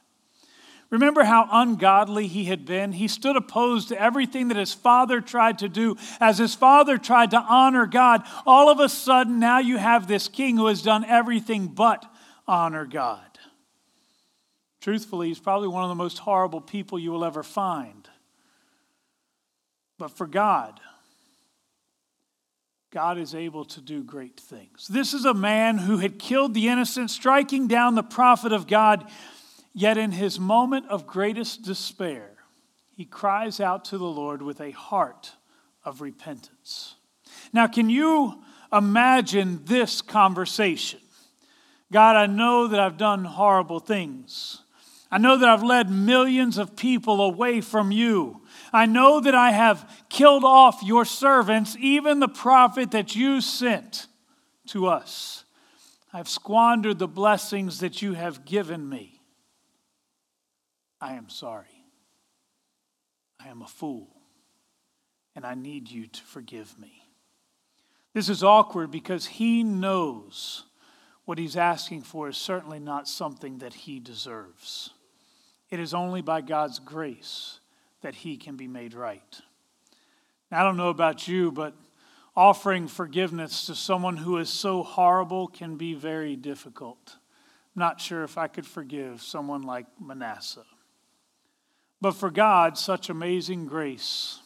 Remember 0.96 1.26
how 1.26 1.50
ungodly 1.52 2.28
he 2.28 2.46
had 2.46 2.66
been? 2.66 2.94
He 2.94 3.10
stood 3.10 3.36
opposed 3.36 3.90
to 3.90 4.02
everything 4.02 4.48
that 4.48 4.56
his 4.56 4.74
father 4.74 5.20
tried 5.20 5.60
to 5.60 5.68
do. 5.68 5.98
As 6.22 6.38
his 6.38 6.56
father 6.56 6.98
tried 6.98 7.32
to 7.32 7.38
honor 7.38 7.86
God, 7.86 8.26
all 8.46 8.70
of 8.70 8.80
a 8.80 8.88
sudden 8.88 9.38
now 9.38 9.60
you 9.60 9.78
have 9.78 10.08
this 10.08 10.30
king 10.30 10.56
who 10.56 10.68
has 10.68 10.82
done 10.82 11.04
everything 11.04 11.68
but 11.68 12.06
honor 12.48 12.86
God. 12.86 13.20
Truthfully, 14.80 15.28
he's 15.28 15.40
probably 15.40 15.68
one 15.68 15.84
of 15.84 15.90
the 15.90 15.96
most 15.96 16.20
horrible 16.20 16.62
people 16.62 16.98
you 16.98 17.12
will 17.12 17.26
ever 17.26 17.44
find. 17.44 18.08
But 19.98 20.12
for 20.12 20.28
God, 20.28 20.80
God 22.94 23.18
is 23.18 23.36
able 23.36 23.66
to 23.66 23.82
do 23.82 24.02
great 24.02 24.40
things. 24.40 24.88
This 24.88 25.14
is 25.14 25.26
a 25.26 25.34
man 25.34 25.78
who 25.78 25.98
had 25.98 26.20
killed 26.20 26.54
the 26.54 26.70
innocent, 26.70 27.12
striking 27.12 27.68
down 27.68 27.96
the 27.96 28.04
prophet 28.04 28.54
of 28.54 28.66
God 28.68 29.12
Yet 29.78 29.98
in 29.98 30.14
his 30.14 30.40
moment 30.40 30.88
of 30.88 31.06
greatest 31.06 31.64
despair, 31.64 32.32
he 32.96 33.04
cries 33.04 33.60
out 33.60 33.84
to 33.86 33.98
the 33.98 34.06
Lord 34.06 34.42
with 34.42 34.62
a 34.62 34.72
heart 34.72 35.34
of 35.84 36.00
repentance. 36.00 36.96
Now, 37.52 37.68
can 37.68 37.90
you 37.90 38.42
imagine 38.72 39.66
this 39.66 40.02
conversation? 40.02 41.02
God, 41.92 42.16
I 42.16 42.26
know 42.26 42.68
that 42.68 42.80
I've 42.80 42.96
done 42.96 43.26
horrible 43.26 43.82
things. 43.82 44.62
I 45.12 45.18
know 45.18 45.38
that 45.38 45.50
I've 45.50 45.62
led 45.62 45.90
millions 45.90 46.58
of 46.58 46.78
people 46.78 47.20
away 47.20 47.60
from 47.60 47.92
you. 47.92 48.42
I 48.72 48.86
know 48.86 49.20
that 49.20 49.36
I 49.36 49.52
have 49.52 50.06
killed 50.08 50.46
off 50.46 50.84
your 50.84 51.04
servants, 51.04 51.76
even 51.82 52.22
the 52.22 52.30
prophet 52.30 52.92
that 52.92 53.14
you 53.14 53.42
sent 53.42 54.08
to 54.68 54.88
us. 54.88 55.44
I've 56.14 56.30
squandered 56.30 56.98
the 56.98 57.10
blessings 57.10 57.82
that 57.82 58.02
you 58.02 58.14
have 58.14 58.46
given 58.46 58.88
me. 58.88 59.15
I 61.06 61.14
am 61.14 61.30
sorry. 61.30 61.86
I 63.40 63.50
am 63.50 63.62
a 63.62 63.68
fool, 63.68 64.08
and 65.36 65.46
I 65.46 65.54
need 65.54 65.92
you 65.92 66.08
to 66.08 66.24
forgive 66.24 66.80
me. 66.80 67.04
This 68.16 68.28
is 68.28 68.44
awkward 68.44 68.90
because 68.90 69.28
he 69.28 69.62
knows 69.62 70.64
what 71.26 71.38
he's 71.38 71.58
asking 71.58 72.02
for 72.02 72.28
is 72.30 72.38
certainly 72.38 72.80
not 72.80 73.08
something 73.08 73.60
that 73.60 73.76
he 73.76 74.00
deserves. 74.00 74.90
It 75.70 75.80
is 75.80 75.94
only 75.94 76.24
by 76.24 76.42
God's 76.42 76.80
grace 76.80 77.60
that 78.02 78.16
he 78.16 78.36
can 78.36 78.56
be 78.56 78.68
made 78.68 78.96
right. 78.96 79.42
Now, 80.50 80.62
I 80.62 80.64
don't 80.64 80.78
know 80.78 80.90
about 80.90 81.28
you, 81.28 81.52
but 81.52 81.76
offering 82.36 82.88
forgiveness 82.88 83.68
to 83.68 83.76
someone 83.76 84.18
who 84.18 84.40
is 84.40 84.50
so 84.50 84.82
horrible 84.82 85.50
can 85.50 85.78
be 85.78 85.94
very 85.94 86.36
difficult. 86.36 87.18
I'm 87.76 87.80
not 87.80 88.02
sure 88.02 88.24
if 88.24 88.40
I 88.40 88.48
could 88.48 88.66
forgive 88.66 89.22
someone 89.22 89.62
like 89.62 89.86
Manasseh. 90.02 90.66
But 92.06 92.14
for 92.14 92.30
God, 92.30 92.78
such 92.78 93.10
amazing 93.10 93.66
grace 93.66 94.40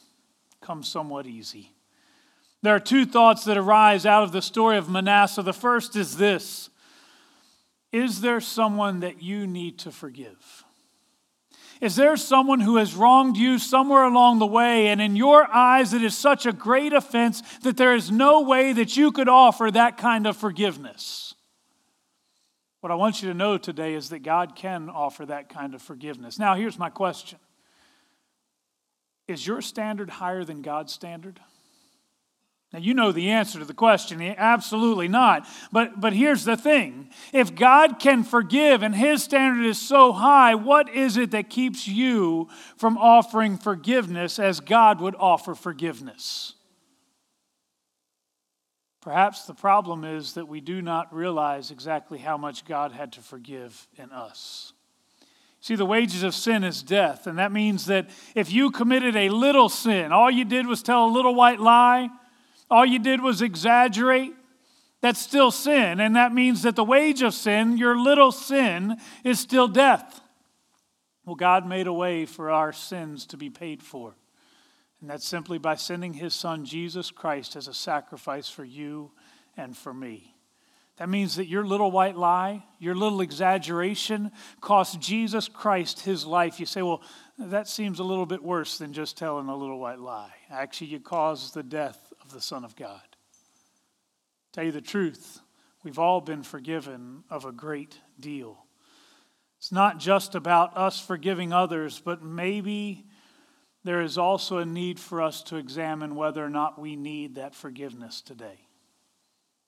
comes 0.61 0.87
somewhat 0.87 1.27
easy. 1.27 1.73
There 2.61 2.73
are 2.73 2.79
two 2.79 3.05
thoughts 3.05 3.43
that 3.43 3.57
arise 3.57 4.05
out 4.05 4.23
of 4.23 4.31
the 4.31 4.41
story 4.41 4.77
of 4.77 4.89
Manasseh. 4.89 5.41
The 5.41 5.51
first 5.51 5.97
is 5.97 6.15
this 6.15 6.69
Is 7.91 8.21
there 8.21 8.39
someone 8.39 9.01
that 9.01 9.21
you 9.21 9.45
need 9.45 9.77
to 9.79 9.91
forgive? 9.91 10.63
Is 11.81 11.97
there 11.97 12.15
someone 12.15 12.61
who 12.61 12.77
has 12.77 12.95
wronged 12.95 13.35
you 13.35 13.59
somewhere 13.59 14.03
along 14.03 14.39
the 14.39 14.47
way, 14.47 14.87
and 14.87 15.01
in 15.01 15.17
your 15.17 15.45
eyes 15.53 15.91
it 15.91 16.01
is 16.01 16.17
such 16.17 16.45
a 16.45 16.53
great 16.53 16.93
offense 16.93 17.41
that 17.63 17.75
there 17.75 17.93
is 17.93 18.09
no 18.09 18.39
way 18.39 18.71
that 18.71 18.95
you 18.95 19.11
could 19.11 19.27
offer 19.27 19.69
that 19.69 19.97
kind 19.97 20.27
of 20.27 20.37
forgiveness? 20.37 21.35
What 22.79 22.93
I 22.93 22.95
want 22.95 23.21
you 23.21 23.27
to 23.27 23.33
know 23.33 23.57
today 23.57 23.95
is 23.95 24.11
that 24.11 24.19
God 24.19 24.55
can 24.55 24.89
offer 24.89 25.25
that 25.25 25.49
kind 25.49 25.75
of 25.75 25.81
forgiveness. 25.81 26.39
Now, 26.39 26.55
here's 26.55 26.79
my 26.79 26.89
question 26.89 27.37
Is 29.29 29.45
your 29.45 29.61
standard 29.61 30.09
higher 30.09 30.43
than 30.43 30.61
God's 30.61 30.93
standard? 30.93 31.39
Now, 32.71 32.79
you 32.79 32.93
know 32.93 33.11
the 33.11 33.31
answer 33.31 33.57
to 33.57 33.65
the 33.65 33.73
question. 33.73 34.21
Eh, 34.21 34.35
absolutely 34.37 35.07
not. 35.07 35.47
But, 35.71 35.99
but 35.99 36.13
here's 36.13 36.43
the 36.43 36.55
thing 36.55 37.09
if 37.33 37.55
God 37.55 37.99
can 37.99 38.23
forgive 38.23 38.83
and 38.83 38.93
his 38.93 39.23
standard 39.23 39.65
is 39.65 39.81
so 39.81 40.11
high, 40.11 40.53
what 40.53 40.93
is 40.93 41.17
it 41.17 41.31
that 41.31 41.49
keeps 41.49 41.87
you 41.87 42.47
from 42.77 42.97
offering 42.97 43.57
forgiveness 43.57 44.37
as 44.37 44.59
God 44.59 45.01
would 45.01 45.15
offer 45.17 45.55
forgiveness? 45.55 46.53
Perhaps 49.01 49.45
the 49.45 49.55
problem 49.55 50.03
is 50.03 50.33
that 50.33 50.47
we 50.47 50.61
do 50.61 50.81
not 50.81 51.13
realize 51.13 51.71
exactly 51.71 52.19
how 52.19 52.37
much 52.37 52.65
God 52.65 52.91
had 52.91 53.13
to 53.13 53.21
forgive 53.21 53.87
in 53.97 54.11
us. 54.11 54.73
See, 55.61 55.75
the 55.75 55.85
wages 55.85 56.23
of 56.23 56.33
sin 56.33 56.63
is 56.63 56.81
death, 56.81 57.27
and 57.27 57.37
that 57.37 57.51
means 57.51 57.85
that 57.87 58.09
if 58.33 58.51
you 58.51 58.71
committed 58.71 59.15
a 59.15 59.29
little 59.29 59.67
sin, 59.67 60.11
all 60.11 60.31
you 60.31 60.45
did 60.45 60.65
was 60.67 60.81
tell 60.81 61.05
a 61.05 61.11
little 61.11 61.35
white 61.35 61.59
lie, 61.59 62.09
all 62.71 62.85
you 62.85 62.99
did 62.99 63.21
was 63.21 63.41
exaggerate, 63.41 64.33
that's 65.01 65.19
still 65.19 65.51
sin. 65.51 65.99
And 65.99 66.15
that 66.15 66.33
means 66.33 66.63
that 66.63 66.75
the 66.75 66.83
wage 66.83 67.21
of 67.21 67.33
sin, 67.33 67.77
your 67.77 67.97
little 67.97 68.31
sin, 68.31 68.97
is 69.23 69.39
still 69.39 69.67
death. 69.67 70.21
Well, 71.25 71.35
God 71.35 71.67
made 71.67 71.87
a 71.87 71.93
way 71.93 72.25
for 72.25 72.51
our 72.51 72.73
sins 72.73 73.25
to 73.27 73.37
be 73.37 73.49
paid 73.49 73.81
for. 73.81 74.15
And 75.01 75.09
that's 75.09 75.25
simply 75.25 75.57
by 75.57 75.75
sending 75.75 76.13
his 76.13 76.33
son 76.33 76.65
Jesus 76.65 77.11
Christ 77.11 77.55
as 77.55 77.67
a 77.67 77.73
sacrifice 77.73 78.49
for 78.49 78.65
you 78.65 79.11
and 79.55 79.75
for 79.77 79.93
me. 79.93 80.35
That 80.99 81.07
means 81.07 81.37
that 81.37 81.47
your 81.47 81.65
little 81.65 81.91
white 81.91 82.17
lie, 82.17 82.65
your 82.77 82.93
little 82.93 83.21
exaggeration, 83.21 84.31
cost 84.59 84.99
Jesus 84.99 85.47
Christ 85.47 86.01
his 86.01 86.25
life. 86.25 86.59
You 86.59 86.65
say, 86.65 86.81
well, 86.81 87.01
that 87.37 87.69
seems 87.69 87.99
a 87.99 88.03
little 88.03 88.25
bit 88.25 88.43
worse 88.43 88.77
than 88.77 88.91
just 88.91 89.17
telling 89.17 89.47
a 89.47 89.55
little 89.55 89.79
white 89.79 89.99
lie. 89.99 90.33
Actually, 90.51 90.87
you 90.87 90.99
caused 90.99 91.53
the 91.53 91.63
death 91.63 92.11
of 92.21 92.33
the 92.33 92.41
Son 92.41 92.65
of 92.65 92.75
God. 92.75 93.01
Tell 94.51 94.65
you 94.65 94.73
the 94.73 94.81
truth, 94.81 95.39
we've 95.83 95.99
all 95.99 96.19
been 96.19 96.43
forgiven 96.43 97.23
of 97.29 97.45
a 97.45 97.53
great 97.53 97.97
deal. 98.19 98.65
It's 99.57 99.71
not 99.71 99.99
just 99.99 100.35
about 100.35 100.75
us 100.75 100.99
forgiving 100.99 101.53
others, 101.53 102.01
but 102.03 102.21
maybe 102.23 103.05
there 103.85 104.01
is 104.01 104.17
also 104.17 104.57
a 104.57 104.65
need 104.65 104.99
for 104.99 105.21
us 105.21 105.43
to 105.43 105.55
examine 105.55 106.15
whether 106.15 106.43
or 106.43 106.49
not 106.49 106.77
we 106.77 106.97
need 106.97 107.35
that 107.35 107.55
forgiveness 107.55 108.19
today. 108.19 108.68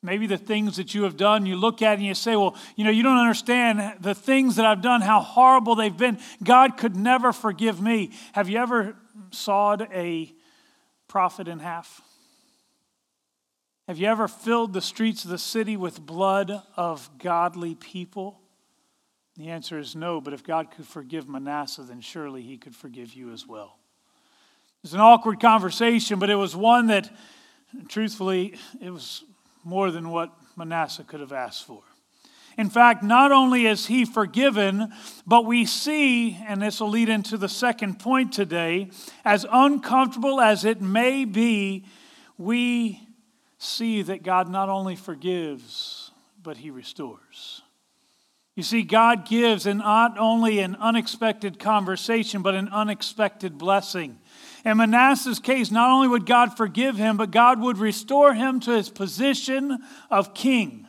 Maybe 0.03 0.25
the 0.25 0.38
things 0.38 0.77
that 0.77 0.96
you 0.96 1.03
have 1.03 1.15
done, 1.15 1.46
you 1.46 1.55
look 1.55 1.84
at 1.84 1.98
and 1.98 2.05
you 2.05 2.15
say, 2.15 2.36
Well, 2.36 2.55
you 2.75 2.84
know, 2.84 2.89
you 2.89 3.03
don't 3.03 3.20
understand 3.20 4.01
the 4.01 4.15
things 4.15 4.55
that 4.55 4.65
I've 4.65 4.81
done, 4.81 5.01
how 5.01 5.20
horrible 5.20 5.75
they've 5.75 5.96
been. 5.96 6.17
God 6.43 6.77
could 6.77 6.96
never 6.96 7.31
forgive 7.31 7.79
me. 7.79 8.12
Have 8.34 8.50
you 8.50 8.58
ever 8.58 8.96
sawed 9.29 9.88
a 9.93 10.34
prophet 11.08 11.48
in 11.48 11.60
half? 11.60 12.01
Have 13.88 14.00
you 14.00 14.08
ever 14.08 14.27
filled 14.27 14.74
the 14.74 14.81
streets 14.81 15.24
of 15.24 15.29
the 15.29 15.38
city 15.38 15.77
with 15.77 16.00
blood 16.00 16.51
of 16.75 17.10
godly 17.20 17.75
people? 17.75 18.39
The 19.38 19.50
answer 19.50 19.77
is 19.77 19.96
no, 19.96 20.20
but 20.20 20.34
if 20.34 20.43
God 20.43 20.72
could 20.72 20.88
forgive 20.88 21.27
Manasseh, 21.27 21.84
then 21.84 22.01
surely 22.01 22.41
he 22.41 22.58
could 22.58 22.75
forgive 22.75 23.13
you 23.13 23.31
as 23.31 23.46
well. 23.46 23.77
It's 24.84 24.93
an 24.93 25.00
awkward 25.00 25.39
conversation, 25.39 26.20
but 26.20 26.29
it 26.29 26.36
was 26.36 26.55
one 26.55 26.88
that, 26.88 27.10
truthfully, 27.88 28.55
it 28.79 28.89
was 28.89 29.24
more 29.63 29.91
than 29.91 30.10
what 30.10 30.32
Manasseh 30.56 31.03
could 31.03 31.20
have 31.20 31.32
asked 31.32 31.65
for. 31.65 31.82
In 32.58 32.70
fact, 32.70 33.01
not 33.01 33.32
only 33.32 33.65
is 33.65 33.88
he 33.88 34.03
forgiven, 34.06 34.91
but 35.25 35.46
we 35.46 35.65
see, 35.65 36.38
and 36.48 36.62
this 36.62 36.80
will 36.80 36.89
lead 36.89 37.10
into 37.10 37.38
the 37.38 37.50
second 37.50 38.00
point 38.00 38.34
today, 38.34 38.91
as 39.24 39.46
uncomfortable 39.50 40.41
as 40.41 40.65
it 40.65 40.82
may 40.82 41.25
be, 41.25 41.86
we 42.38 43.00
see 43.58 44.01
that 44.01 44.24
God 44.24 44.50
not 44.50 44.70
only 44.70 44.96
forgives, 44.96 46.12
but 46.44 46.58
he 46.58 46.72
restores. 46.72 47.62
You 48.56 48.63
see, 48.63 48.82
God 48.82 49.25
gives 49.25 49.65
in 49.65 49.77
not 49.77 50.18
only 50.18 50.60
an 50.60 50.75
unexpected 50.75 51.58
conversation, 51.58 52.41
but 52.41 52.53
an 52.53 52.68
unexpected 52.68 53.58
blessing. 53.58 54.20
In 54.63 54.77
Manasseh's 54.77 55.39
case, 55.39 55.72
not 55.72 55.89
only 55.89 56.08
would 56.08 56.25
God 56.25 56.56
forgive 56.56 56.96
him, 56.96 57.18
but 57.18 57.32
God 57.32 57.60
would 57.60 57.77
restore 57.77 58.34
him 58.34 58.60
to 58.62 58.72
his 58.72 58.89
position 58.89 59.80
of 60.10 60.34
king 60.34 60.88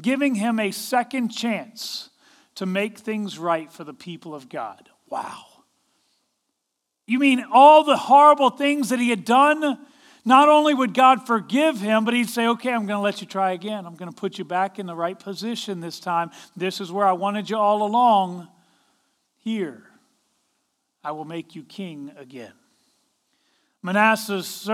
giving 0.00 0.34
him 0.34 0.58
a 0.58 0.70
second 0.70 1.28
chance 1.28 2.10
to 2.56 2.66
make 2.66 2.98
things 2.98 3.38
right 3.38 3.72
for 3.72 3.84
the 3.84 3.94
people 3.94 4.34
of 4.34 4.48
God. 4.48 4.88
Wow. 5.08 5.44
You 7.06 7.18
mean 7.18 7.44
all 7.52 7.84
the 7.84 7.96
horrible 7.96 8.50
things 8.50 8.88
that 8.88 8.98
he 8.98 9.10
had 9.10 9.24
done? 9.24 9.78
Not 10.24 10.48
only 10.48 10.72
would 10.72 10.94
God 10.94 11.26
forgive 11.26 11.80
him, 11.80 12.04
but 12.04 12.14
he'd 12.14 12.30
say, 12.30 12.46
okay, 12.48 12.70
I'm 12.72 12.86
going 12.86 12.98
to 12.98 13.00
let 13.00 13.20
you 13.20 13.26
try 13.26 13.52
again. 13.52 13.84
I'm 13.84 13.94
going 13.94 14.10
to 14.10 14.16
put 14.16 14.38
you 14.38 14.44
back 14.44 14.78
in 14.78 14.86
the 14.86 14.94
right 14.94 15.18
position 15.18 15.80
this 15.80 16.00
time. 16.00 16.30
This 16.56 16.80
is 16.80 16.90
where 16.90 17.06
I 17.06 17.12
wanted 17.12 17.50
you 17.50 17.56
all 17.56 17.82
along. 17.82 18.48
Here, 19.36 19.84
I 21.02 21.12
will 21.12 21.26
make 21.26 21.54
you 21.54 21.62
king 21.62 22.12
again. 22.16 22.52
Manasseh's, 23.84 24.66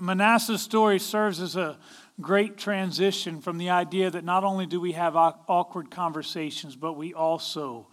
Manasseh's 0.00 0.62
story 0.62 0.98
serves 0.98 1.40
as 1.40 1.56
a 1.56 1.76
great 2.22 2.56
transition 2.56 3.42
from 3.42 3.58
the 3.58 3.68
idea 3.68 4.10
that 4.10 4.24
not 4.24 4.44
only 4.44 4.64
do 4.64 4.80
we 4.80 4.92
have 4.92 5.14
awkward 5.14 5.90
conversations, 5.90 6.74
but 6.74 6.94
we 6.94 7.12
also 7.12 7.86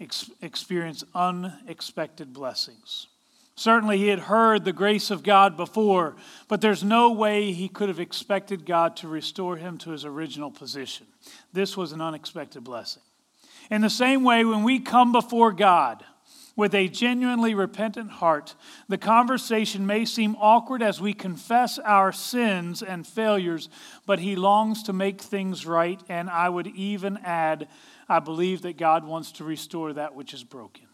ex- 0.00 0.32
experience 0.42 1.04
unexpected 1.14 2.32
blessings. 2.32 3.06
Certainly, 3.54 3.98
he 3.98 4.08
had 4.08 4.18
heard 4.18 4.64
the 4.64 4.72
grace 4.72 5.12
of 5.12 5.22
God 5.22 5.56
before, 5.56 6.16
but 6.48 6.60
there's 6.60 6.82
no 6.82 7.12
way 7.12 7.52
he 7.52 7.68
could 7.68 7.88
have 7.88 8.00
expected 8.00 8.66
God 8.66 8.96
to 8.96 9.06
restore 9.06 9.56
him 9.56 9.78
to 9.78 9.90
his 9.90 10.04
original 10.04 10.50
position. 10.50 11.06
This 11.52 11.76
was 11.76 11.92
an 11.92 12.00
unexpected 12.00 12.64
blessing. 12.64 13.02
In 13.70 13.80
the 13.80 13.90
same 13.90 14.24
way, 14.24 14.44
when 14.44 14.64
we 14.64 14.80
come 14.80 15.12
before 15.12 15.52
God, 15.52 16.04
with 16.58 16.74
a 16.74 16.88
genuinely 16.88 17.54
repentant 17.54 18.10
heart, 18.10 18.56
the 18.88 18.98
conversation 18.98 19.86
may 19.86 20.04
seem 20.04 20.34
awkward 20.40 20.82
as 20.82 21.00
we 21.00 21.14
confess 21.14 21.78
our 21.78 22.10
sins 22.10 22.82
and 22.82 23.06
failures, 23.06 23.68
but 24.06 24.18
He 24.18 24.34
longs 24.34 24.82
to 24.82 24.92
make 24.92 25.20
things 25.20 25.64
right. 25.64 26.02
And 26.08 26.28
I 26.28 26.48
would 26.48 26.66
even 26.66 27.16
add, 27.18 27.68
I 28.08 28.18
believe 28.18 28.62
that 28.62 28.76
God 28.76 29.04
wants 29.04 29.30
to 29.32 29.44
restore 29.44 29.92
that 29.92 30.16
which 30.16 30.34
is 30.34 30.42
broken. 30.42 30.88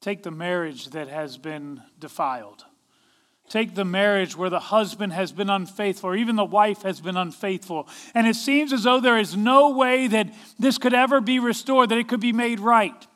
Take 0.00 0.22
the 0.22 0.30
marriage 0.30 0.86
that 0.86 1.08
has 1.08 1.36
been 1.36 1.82
defiled. 1.98 2.64
Take 3.50 3.74
the 3.74 3.84
marriage 3.84 4.38
where 4.38 4.48
the 4.48 4.58
husband 4.58 5.12
has 5.12 5.32
been 5.32 5.50
unfaithful, 5.50 6.08
or 6.08 6.16
even 6.16 6.36
the 6.36 6.46
wife 6.46 6.80
has 6.80 7.02
been 7.02 7.18
unfaithful. 7.18 7.88
And 8.14 8.26
it 8.26 8.36
seems 8.36 8.72
as 8.72 8.84
though 8.84 9.00
there 9.00 9.18
is 9.18 9.36
no 9.36 9.76
way 9.76 10.06
that 10.06 10.32
this 10.58 10.78
could 10.78 10.94
ever 10.94 11.20
be 11.20 11.38
restored, 11.40 11.90
that 11.90 11.98
it 11.98 12.08
could 12.08 12.20
be 12.20 12.32
made 12.32 12.58
right. 12.58 13.06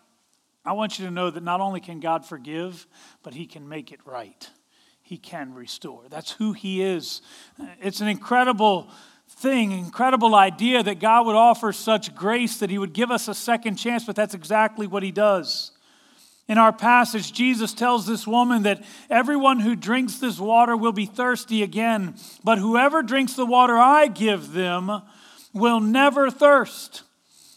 I 0.64 0.72
want 0.72 0.98
you 0.98 1.05
to 1.05 1.11
know 1.11 1.31
that 1.31 1.42
not 1.42 1.61
only 1.61 1.81
can 1.81 2.00
God 2.00 2.24
forgive, 2.24 2.87
but 3.22 3.35
He 3.35 3.46
can 3.46 3.68
make 3.68 3.92
it 3.92 4.00
right. 4.05 4.48
He 5.03 5.18
can 5.18 5.53
restore. 5.53 6.05
That's 6.09 6.33
who 6.33 6.55
He 6.55 6.83
is. 6.83 7.20
It's 7.81 8.00
an 8.00 8.09
incredible 8.09 8.88
thing, 9.29 9.72
incredible 9.72 10.35
idea 10.35 10.83
that 10.83 11.00
God 11.00 11.27
would 11.27 11.37
offer 11.37 11.72
such 11.72 12.14
grace 12.14 12.59
that 12.59 12.70
He 12.70 12.79
would 12.79 12.94
give 12.94 13.11
us 13.11 13.29
a 13.29 13.35
second 13.35 13.77
chance, 13.77 14.05
but 14.05 14.16
that's 14.16 14.35
exactly 14.35 14.87
what 14.87 15.03
He 15.03 15.12
does. 15.12 15.72
In 16.46 16.57
our 16.59 16.72
passage, 16.72 17.33
Jesus 17.33 17.72
tells 17.72 18.07
this 18.07 18.27
woman 18.27 18.62
that 18.62 18.85
everyone 19.11 19.61
who 19.61 19.74
drinks 19.74 20.16
this 20.16 20.38
water 20.38 20.77
will 20.77 20.92
be 20.92 21.07
thirsty 21.07 21.62
again, 21.62 22.14
but 22.42 22.59
whoever 22.59 23.03
drinks 23.03 23.35
the 23.35 23.46
water 23.46 23.79
I 23.79 24.07
give 24.07 24.53
them 24.53 25.03
will 25.53 25.81
never 25.81 26.31
thirst. 26.31 27.03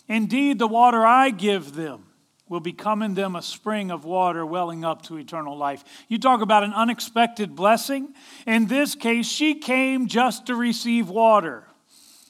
Indeed, 0.09 0.59
the 0.59 0.67
water 0.67 1.05
I 1.05 1.29
give 1.31 1.73
them 1.73 2.06
will 2.49 2.59
become 2.59 3.01
in 3.01 3.13
them 3.13 3.35
a 3.35 3.41
spring 3.41 3.91
of 3.91 4.05
water 4.05 4.45
welling 4.45 4.85
up 4.85 5.01
to 5.03 5.17
eternal 5.17 5.57
life. 5.57 5.83
You 6.07 6.17
talk 6.17 6.41
about 6.41 6.63
an 6.63 6.73
unexpected 6.73 7.55
blessing. 7.55 8.13
In 8.45 8.67
this 8.67 8.95
case, 8.95 9.27
she 9.27 9.55
came 9.55 10.07
just 10.07 10.45
to 10.47 10.55
receive 10.55 11.09
water. 11.09 11.65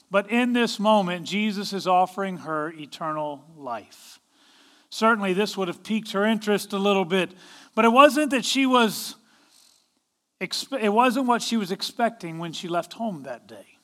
But 0.10 0.32
in 0.32 0.54
this 0.54 0.80
moment, 0.80 1.26
Jesus 1.26 1.74
is 1.74 1.86
offering 1.86 2.38
her 2.38 2.72
eternal 2.72 3.44
life. 3.58 4.20
Certainly, 4.90 5.34
this 5.34 5.58
would 5.58 5.68
have 5.68 5.84
piqued 5.84 6.14
her 6.14 6.26
interest 6.26 6.72
a 6.72 6.78
little 6.78 7.06
bit, 7.06 7.32
but 7.76 7.84
it 7.84 7.90
wasn't 7.90 8.32
that 8.32 8.46
she 8.46 8.66
was, 8.66 9.16
it 10.40 10.94
wasn't 10.94 11.28
what 11.28 11.42
she 11.42 11.58
was 11.58 11.72
expecting 11.72 12.40
when 12.40 12.54
she 12.54 12.68
left 12.68 12.94
home 12.94 13.24
that 13.24 13.48
day. 13.48 13.77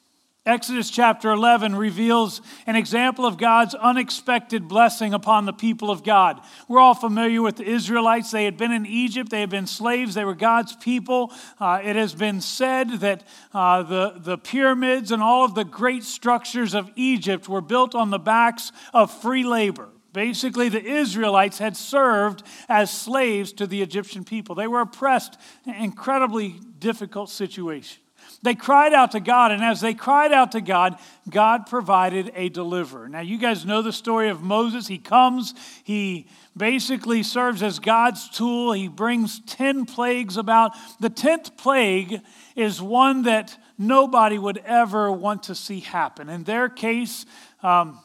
Exodus 0.45 0.89
chapter 0.89 1.32
11 1.32 1.73
reveals 1.73 2.41
an 2.67 2.75
example 2.75 3.25
of 3.25 3.38
God's 3.38 3.75
unexpected 3.75 4.67
blessing 4.67 5.13
upon 5.13 5.45
the 5.45 5.53
people 5.53 5.89
of 5.89 6.03
God. 6.03 6.41
We're 6.67 6.82
all 6.82 6.95
familiar 6.95 7.41
with 7.41 7.56
the 7.56 7.63
Israelites. 7.63 8.32
They 8.32 8.43
had 8.43 8.58
been 8.58 8.73
in 8.73 8.86
Egypt, 8.86 9.29
they 9.29 9.39
had 9.39 9.49
been 9.49 9.67
slaves, 9.67 10.15
they 10.15 10.25
were 10.25 10.36
God's 10.36 10.75
people. 10.75 11.32
Uh, 11.62 11.79
it 11.82 11.95
has 11.95 12.13
been 12.13 12.41
said 12.41 12.89
that 12.99 13.23
uh, 13.53 13.84
the, 13.84 14.15
the 14.17 14.38
pyramids 14.38 15.13
and 15.13 15.23
all 15.23 15.45
of 15.45 15.56
the 15.56 15.63
great 15.63 16.03
structures 16.03 16.73
of 16.73 16.91
Egypt 16.97 17.47
were 17.47 17.62
built 17.62 17.95
on 17.95 18.10
the 18.10 18.19
backs 18.19 18.73
of 18.93 19.13
free 19.21 19.45
labor. 19.45 19.88
Basically, 20.12 20.67
the 20.67 20.84
Israelites 20.84 21.58
had 21.58 21.77
served 21.77 22.43
as 22.67 22.91
slaves 22.91 23.53
to 23.53 23.65
the 23.65 23.82
Egyptian 23.82 24.25
people. 24.25 24.56
They 24.56 24.67
were 24.67 24.82
oppressed, 24.82 25.39
incredibly 25.65 26.60
difficult 26.79 27.29
situation. 27.29 28.03
They 28.41 28.55
cried 28.55 28.93
out 28.93 29.12
to 29.12 29.19
God, 29.19 29.51
and 29.51 29.63
as 29.63 29.79
they 29.79 29.93
cried 29.93 30.33
out 30.33 30.51
to 30.51 30.62
God, 30.62 30.97
God 31.29 31.65
provided 31.65 32.31
a 32.36 32.49
deliverer. 32.49 33.07
Now, 33.07 33.21
you 33.21 33.38
guys 33.38 33.65
know 33.65 33.81
the 33.81 33.93
story 33.93 34.29
of 34.29 34.41
Moses. 34.41 34.88
He 34.88 34.97
comes, 34.97 35.53
he 35.83 36.27
basically 36.55 37.23
serves 37.23 37.63
as 37.63 37.79
God's 37.79 38.29
tool. 38.29 38.73
He 38.73 38.89
brings 38.89 39.39
10 39.41 39.86
plagues 39.86 40.36
about. 40.38 40.73
The 40.99 41.09
10th 41.09 41.57
plague 41.57 42.19
is 42.55 42.81
one 42.81 43.23
that 43.23 43.57
nobody 43.77 44.38
would 44.38 44.57
ever 44.59 45.12
want 45.12 45.43
to 45.43 45.55
see 45.55 45.79
happen. 45.79 46.29
In 46.29 46.43
their 46.43 46.69
case, 46.69 47.25
um, 47.62 47.99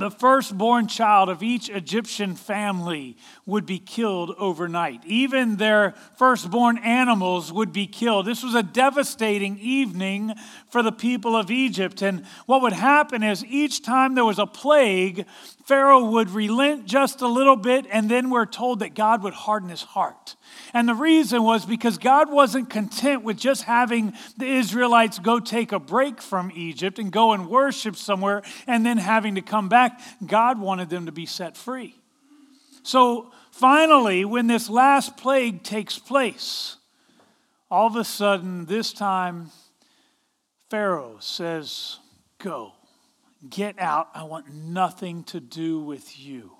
the 0.00 0.10
firstborn 0.10 0.88
child 0.88 1.28
of 1.28 1.42
each 1.42 1.68
Egyptian 1.68 2.34
family 2.34 3.16
would 3.46 3.66
be 3.66 3.78
killed 3.78 4.34
overnight. 4.38 5.04
Even 5.04 5.56
their 5.56 5.94
firstborn 6.16 6.78
animals 6.78 7.52
would 7.52 7.72
be 7.72 7.86
killed. 7.86 8.26
This 8.26 8.42
was 8.42 8.54
a 8.54 8.62
devastating 8.62 9.58
evening 9.58 10.34
for 10.68 10.82
the 10.82 10.92
people 10.92 11.36
of 11.36 11.50
Egypt. 11.50 12.02
And 12.02 12.24
what 12.46 12.62
would 12.62 12.72
happen 12.72 13.22
is 13.22 13.44
each 13.44 13.82
time 13.82 14.14
there 14.14 14.24
was 14.24 14.38
a 14.38 14.46
plague, 14.46 15.26
Pharaoh 15.70 16.04
would 16.04 16.30
relent 16.30 16.84
just 16.84 17.20
a 17.20 17.28
little 17.28 17.54
bit, 17.54 17.86
and 17.92 18.10
then 18.10 18.28
we're 18.28 18.44
told 18.44 18.80
that 18.80 18.92
God 18.96 19.22
would 19.22 19.34
harden 19.34 19.68
his 19.68 19.84
heart. 19.84 20.34
And 20.74 20.88
the 20.88 20.96
reason 20.96 21.44
was 21.44 21.64
because 21.64 21.96
God 21.96 22.28
wasn't 22.28 22.68
content 22.68 23.22
with 23.22 23.36
just 23.36 23.62
having 23.62 24.14
the 24.36 24.46
Israelites 24.46 25.20
go 25.20 25.38
take 25.38 25.70
a 25.70 25.78
break 25.78 26.20
from 26.20 26.50
Egypt 26.56 26.98
and 26.98 27.12
go 27.12 27.30
and 27.34 27.48
worship 27.48 27.94
somewhere 27.94 28.42
and 28.66 28.84
then 28.84 28.98
having 28.98 29.36
to 29.36 29.42
come 29.42 29.68
back. 29.68 30.00
God 30.26 30.58
wanted 30.58 30.90
them 30.90 31.06
to 31.06 31.12
be 31.12 31.24
set 31.24 31.56
free. 31.56 31.94
So 32.82 33.30
finally, 33.52 34.24
when 34.24 34.48
this 34.48 34.68
last 34.68 35.16
plague 35.16 35.62
takes 35.62 36.00
place, 36.00 36.78
all 37.70 37.86
of 37.86 37.94
a 37.94 38.02
sudden, 38.02 38.66
this 38.66 38.92
time, 38.92 39.52
Pharaoh 40.68 41.18
says, 41.20 41.98
Go, 42.38 42.72
get 43.48 43.78
out. 43.78 44.08
I 44.14 44.24
want 44.24 44.52
nothing 44.52 45.24
to 45.24 45.40
do 45.40 45.80
with 45.80 46.18
you. 46.18 46.52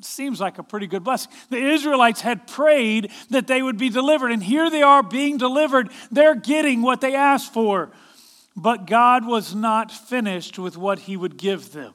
Seems 0.00 0.40
like 0.40 0.58
a 0.58 0.64
pretty 0.64 0.86
good 0.88 1.04
blessing. 1.04 1.30
The 1.48 1.58
Israelites 1.58 2.22
had 2.22 2.48
prayed 2.48 3.10
that 3.30 3.46
they 3.46 3.62
would 3.62 3.78
be 3.78 3.88
delivered, 3.88 4.32
and 4.32 4.42
here 4.42 4.68
they 4.68 4.82
are 4.82 5.02
being 5.02 5.38
delivered. 5.38 5.90
They're 6.10 6.34
getting 6.34 6.82
what 6.82 7.00
they 7.00 7.14
asked 7.14 7.52
for. 7.52 7.92
But 8.56 8.86
God 8.86 9.26
was 9.26 9.54
not 9.54 9.92
finished 9.92 10.58
with 10.58 10.76
what 10.76 11.00
He 11.00 11.16
would 11.16 11.36
give 11.36 11.72
them. 11.72 11.94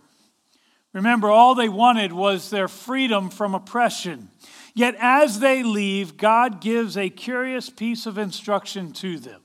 Remember, 0.93 1.29
all 1.29 1.53
they 1.53 1.69
wanted 1.69 2.13
was 2.13 2.49
their 2.49 2.67
freedom 2.67 3.29
from 3.29 3.53
oppression. 3.53 4.29
Yet 4.73 4.95
as 4.99 5.39
they 5.39 5.63
leave, 5.63 6.17
God 6.17 6.61
gives 6.61 6.97
a 6.97 7.09
curious 7.09 7.69
piece 7.69 8.05
of 8.05 8.17
instruction 8.17 8.93
to 8.93 9.19
them. 9.19 9.41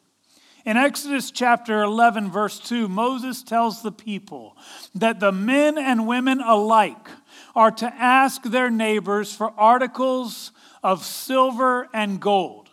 In 0.64 0.76
Exodus 0.76 1.32
chapter 1.32 1.82
11, 1.82 2.30
verse 2.30 2.60
2, 2.60 2.86
Moses 2.86 3.42
tells 3.42 3.82
the 3.82 3.90
people 3.90 4.56
that 4.94 5.18
the 5.18 5.32
men 5.32 5.76
and 5.76 6.06
women 6.06 6.40
alike 6.40 7.08
are 7.56 7.72
to 7.72 7.86
ask 7.86 8.42
their 8.44 8.70
neighbors 8.70 9.34
for 9.34 9.52
articles 9.58 10.52
of 10.82 11.04
silver 11.04 11.88
and 11.92 12.20
gold. 12.20 12.68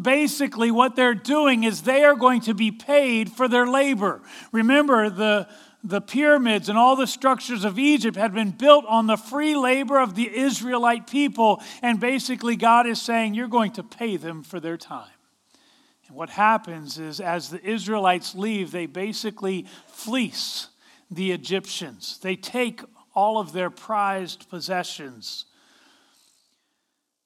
Basically, 0.00 0.72
what 0.72 0.96
they're 0.96 1.14
doing 1.14 1.62
is 1.62 1.82
they 1.82 2.02
are 2.02 2.16
going 2.16 2.40
to 2.42 2.54
be 2.54 2.72
paid 2.72 3.30
for 3.30 3.46
their 3.46 3.66
labor. 3.66 4.22
Remember, 4.50 5.08
the, 5.08 5.48
the 5.84 6.00
pyramids 6.00 6.68
and 6.68 6.76
all 6.76 6.96
the 6.96 7.06
structures 7.06 7.64
of 7.64 7.78
Egypt 7.78 8.16
had 8.16 8.34
been 8.34 8.50
built 8.50 8.84
on 8.88 9.06
the 9.06 9.16
free 9.16 9.56
labor 9.56 10.00
of 10.00 10.16
the 10.16 10.36
Israelite 10.36 11.06
people. 11.06 11.62
And 11.80 12.00
basically, 12.00 12.56
God 12.56 12.88
is 12.88 13.00
saying, 13.00 13.34
You're 13.34 13.48
going 13.48 13.72
to 13.72 13.82
pay 13.82 14.16
them 14.16 14.42
for 14.42 14.58
their 14.58 14.76
time. 14.76 15.10
What 16.12 16.30
happens 16.30 16.98
is, 16.98 17.20
as 17.20 17.50
the 17.50 17.64
Israelites 17.64 18.34
leave, 18.34 18.70
they 18.70 18.86
basically 18.86 19.66
fleece 19.86 20.68
the 21.10 21.32
Egyptians. 21.32 22.18
They 22.18 22.36
take 22.36 22.82
all 23.14 23.38
of 23.38 23.52
their 23.52 23.70
prized 23.70 24.48
possessions. 24.48 25.46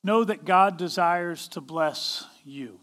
Know 0.03 0.25
that 0.25 0.45
God 0.45 0.77
desires 0.77 1.49
to 1.49 1.61
bless 1.61 2.25
you. 2.45 2.81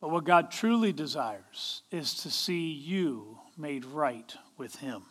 But 0.00 0.10
what 0.10 0.24
God 0.24 0.50
truly 0.50 0.92
desires 0.92 1.82
is 1.90 2.14
to 2.22 2.30
see 2.30 2.72
you 2.72 3.38
made 3.56 3.84
right 3.84 4.34
with 4.56 4.76
Him. 4.76 5.02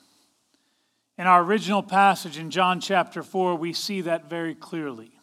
In 1.18 1.28
our 1.28 1.44
original 1.44 1.84
passage 1.84 2.38
in 2.38 2.50
John 2.50 2.80
chapter 2.80 3.22
4, 3.22 3.56
we 3.56 3.74
see 3.74 4.02
that 4.02 4.30
very 4.30 4.56
clearly. 4.56 5.19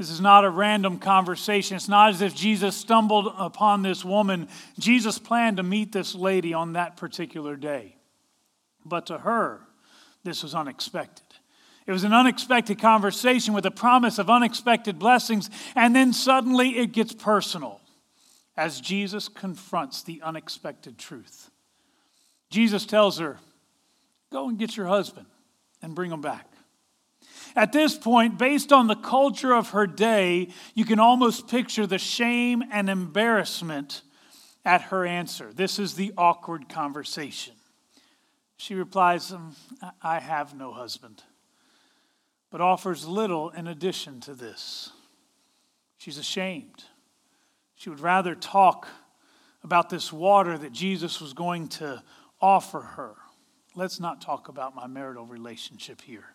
This 0.00 0.08
is 0.08 0.22
not 0.22 0.46
a 0.46 0.50
random 0.50 0.98
conversation. 0.98 1.76
It's 1.76 1.86
not 1.86 2.08
as 2.08 2.22
if 2.22 2.34
Jesus 2.34 2.74
stumbled 2.74 3.34
upon 3.36 3.82
this 3.82 4.02
woman. 4.02 4.48
Jesus 4.78 5.18
planned 5.18 5.58
to 5.58 5.62
meet 5.62 5.92
this 5.92 6.14
lady 6.14 6.54
on 6.54 6.72
that 6.72 6.96
particular 6.96 7.54
day. 7.54 7.96
But 8.82 9.04
to 9.08 9.18
her, 9.18 9.60
this 10.24 10.42
was 10.42 10.54
unexpected. 10.54 11.26
It 11.86 11.92
was 11.92 12.04
an 12.04 12.14
unexpected 12.14 12.78
conversation 12.78 13.52
with 13.52 13.66
a 13.66 13.70
promise 13.70 14.18
of 14.18 14.30
unexpected 14.30 14.98
blessings, 14.98 15.50
and 15.76 15.94
then 15.94 16.14
suddenly 16.14 16.78
it 16.78 16.92
gets 16.92 17.12
personal 17.12 17.82
as 18.56 18.80
Jesus 18.80 19.28
confronts 19.28 20.02
the 20.02 20.22
unexpected 20.22 20.96
truth. 20.96 21.50
Jesus 22.48 22.86
tells 22.86 23.18
her, 23.18 23.38
Go 24.32 24.48
and 24.48 24.58
get 24.58 24.78
your 24.78 24.86
husband 24.86 25.26
and 25.82 25.94
bring 25.94 26.10
him 26.10 26.22
back. 26.22 26.49
At 27.56 27.72
this 27.72 27.96
point, 27.96 28.38
based 28.38 28.72
on 28.72 28.86
the 28.86 28.96
culture 28.96 29.52
of 29.52 29.70
her 29.70 29.86
day, 29.86 30.48
you 30.74 30.84
can 30.84 31.00
almost 31.00 31.48
picture 31.48 31.86
the 31.86 31.98
shame 31.98 32.62
and 32.70 32.88
embarrassment 32.88 34.02
at 34.64 34.82
her 34.82 35.06
answer. 35.06 35.52
This 35.52 35.78
is 35.78 35.94
the 35.94 36.12
awkward 36.16 36.68
conversation. 36.68 37.54
She 38.56 38.74
replies, 38.74 39.32
um, 39.32 39.56
I 40.02 40.20
have 40.20 40.54
no 40.54 40.72
husband, 40.72 41.22
but 42.50 42.60
offers 42.60 43.08
little 43.08 43.50
in 43.50 43.66
addition 43.66 44.20
to 44.20 44.34
this. 44.34 44.90
She's 45.96 46.18
ashamed. 46.18 46.84
She 47.76 47.88
would 47.88 48.00
rather 48.00 48.34
talk 48.34 48.86
about 49.62 49.88
this 49.88 50.12
water 50.12 50.58
that 50.58 50.72
Jesus 50.72 51.20
was 51.20 51.32
going 51.32 51.68
to 51.68 52.02
offer 52.40 52.80
her. 52.80 53.14
Let's 53.74 54.00
not 54.00 54.20
talk 54.20 54.48
about 54.48 54.74
my 54.74 54.86
marital 54.86 55.24
relationship 55.24 56.00
here. 56.02 56.26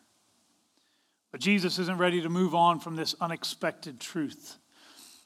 But 1.36 1.42
Jesus 1.42 1.80
isn't 1.80 1.98
ready 1.98 2.22
to 2.22 2.30
move 2.30 2.56
on 2.56 2.80
from 2.80 2.96
this 2.96 3.14
unexpected 3.20 4.00
truth. 4.00 4.56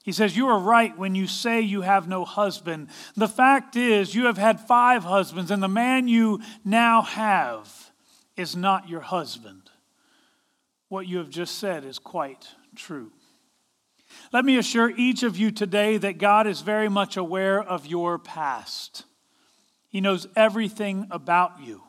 He 0.03 0.11
says, 0.11 0.35
You 0.35 0.47
are 0.47 0.57
right 0.57 0.97
when 0.97 1.13
you 1.13 1.27
say 1.27 1.61
you 1.61 1.81
have 1.81 2.07
no 2.07 2.25
husband. 2.25 2.87
The 3.15 3.27
fact 3.27 3.75
is, 3.75 4.15
you 4.15 4.25
have 4.25 4.39
had 4.39 4.59
five 4.59 5.03
husbands, 5.03 5.51
and 5.51 5.61
the 5.61 5.67
man 5.67 6.07
you 6.07 6.41
now 6.65 7.03
have 7.03 7.91
is 8.35 8.55
not 8.55 8.89
your 8.89 9.01
husband. 9.01 9.69
What 10.87 11.05
you 11.05 11.19
have 11.19 11.29
just 11.29 11.59
said 11.59 11.85
is 11.85 11.99
quite 11.99 12.47
true. 12.75 13.11
Let 14.33 14.45
me 14.45 14.57
assure 14.57 14.89
each 14.89 15.21
of 15.21 15.37
you 15.37 15.51
today 15.51 15.97
that 15.97 16.17
God 16.17 16.47
is 16.47 16.61
very 16.61 16.89
much 16.89 17.17
aware 17.17 17.61
of 17.61 17.85
your 17.85 18.17
past. 18.17 19.03
He 19.89 20.01
knows 20.01 20.25
everything 20.35 21.05
about 21.11 21.61
you. 21.61 21.83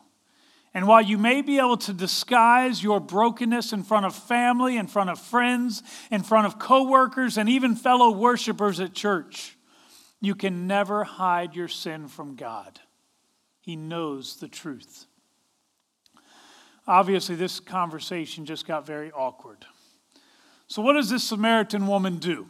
And 0.72 0.86
while 0.86 1.02
you 1.02 1.18
may 1.18 1.42
be 1.42 1.58
able 1.58 1.76
to 1.78 1.92
disguise 1.92 2.82
your 2.82 3.00
brokenness 3.00 3.72
in 3.72 3.82
front 3.82 4.06
of 4.06 4.14
family, 4.14 4.76
in 4.76 4.86
front 4.86 5.10
of 5.10 5.18
friends, 5.18 5.82
in 6.10 6.22
front 6.22 6.46
of 6.46 6.58
coworkers, 6.58 7.36
and 7.36 7.48
even 7.48 7.74
fellow 7.74 8.10
worshipers 8.12 8.78
at 8.78 8.94
church, 8.94 9.56
you 10.20 10.34
can 10.34 10.66
never 10.66 11.02
hide 11.02 11.56
your 11.56 11.66
sin 11.66 12.06
from 12.06 12.36
God. 12.36 12.78
He 13.60 13.74
knows 13.74 14.36
the 14.36 14.48
truth. 14.48 15.06
Obviously, 16.86 17.34
this 17.34 17.58
conversation 17.58 18.46
just 18.46 18.66
got 18.66 18.86
very 18.86 19.10
awkward. 19.10 19.66
So, 20.66 20.82
what 20.82 20.92
does 20.92 21.10
this 21.10 21.24
Samaritan 21.24 21.86
woman 21.88 22.18
do? 22.18 22.46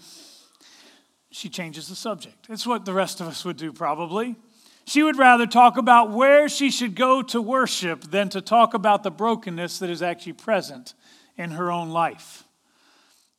She 1.31 1.49
changes 1.49 1.89
the 1.89 1.95
subject. 1.95 2.47
It's 2.49 2.67
what 2.67 2.85
the 2.85 2.93
rest 2.93 3.21
of 3.21 3.29
us 3.29 3.45
would 3.45 3.57
do, 3.57 3.73
probably. 3.73 4.37
She 4.87 5.03
would 5.03 5.19
rather 5.19 5.47
talk 5.47 5.77
about 5.77 6.11
where 6.11 6.49
she 6.49 6.71
should 6.71 6.95
go 6.95 7.23
to 7.23 7.41
worship 7.41 8.03
than 8.03 8.29
to 8.31 8.41
talk 8.41 8.75
about 8.75 9.03
the 9.03 9.11
brokenness 9.11 9.79
that 9.79 9.91
is 9.91 10.03
actually 10.03 10.33
present 10.33 10.95
in 11.37 11.53
her 11.53 11.71
own 11.71 11.91
life. 11.91 12.45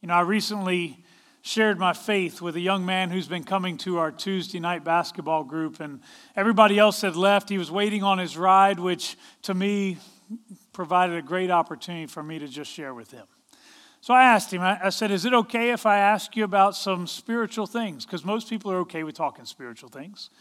You 0.01 0.07
know, 0.07 0.15
I 0.15 0.21
recently 0.21 1.03
shared 1.41 1.79
my 1.79 1.93
faith 1.93 2.41
with 2.41 2.55
a 2.55 2.59
young 2.59 2.85
man 2.85 3.09
who's 3.09 3.27
been 3.27 3.43
coming 3.43 3.77
to 3.77 3.97
our 3.97 4.11
Tuesday 4.11 4.59
night 4.59 4.83
basketball 4.83 5.43
group, 5.43 5.79
and 5.79 5.99
everybody 6.35 6.77
else 6.77 7.01
had 7.01 7.15
left. 7.15 7.49
He 7.49 7.57
was 7.57 7.71
waiting 7.71 8.03
on 8.03 8.17
his 8.17 8.37
ride, 8.37 8.79
which 8.79 9.17
to 9.43 9.53
me 9.53 9.97
provided 10.71 11.17
a 11.17 11.21
great 11.21 11.51
opportunity 11.51 12.05
for 12.05 12.23
me 12.23 12.39
to 12.39 12.47
just 12.47 12.71
share 12.71 12.93
with 12.93 13.11
him. 13.11 13.25
So 14.01 14.15
I 14.15 14.23
asked 14.23 14.51
him, 14.51 14.61
I 14.61 14.89
said, 14.89 15.11
Is 15.11 15.25
it 15.25 15.33
okay 15.33 15.71
if 15.71 15.85
I 15.85 15.99
ask 15.99 16.35
you 16.35 16.43
about 16.43 16.75
some 16.75 17.05
spiritual 17.05 17.67
things? 17.67 18.05
Because 18.05 18.25
most 18.25 18.49
people 18.49 18.71
are 18.71 18.79
okay 18.79 19.03
with 19.03 19.15
talking 19.15 19.45
spiritual 19.45 19.89
things. 19.89 20.31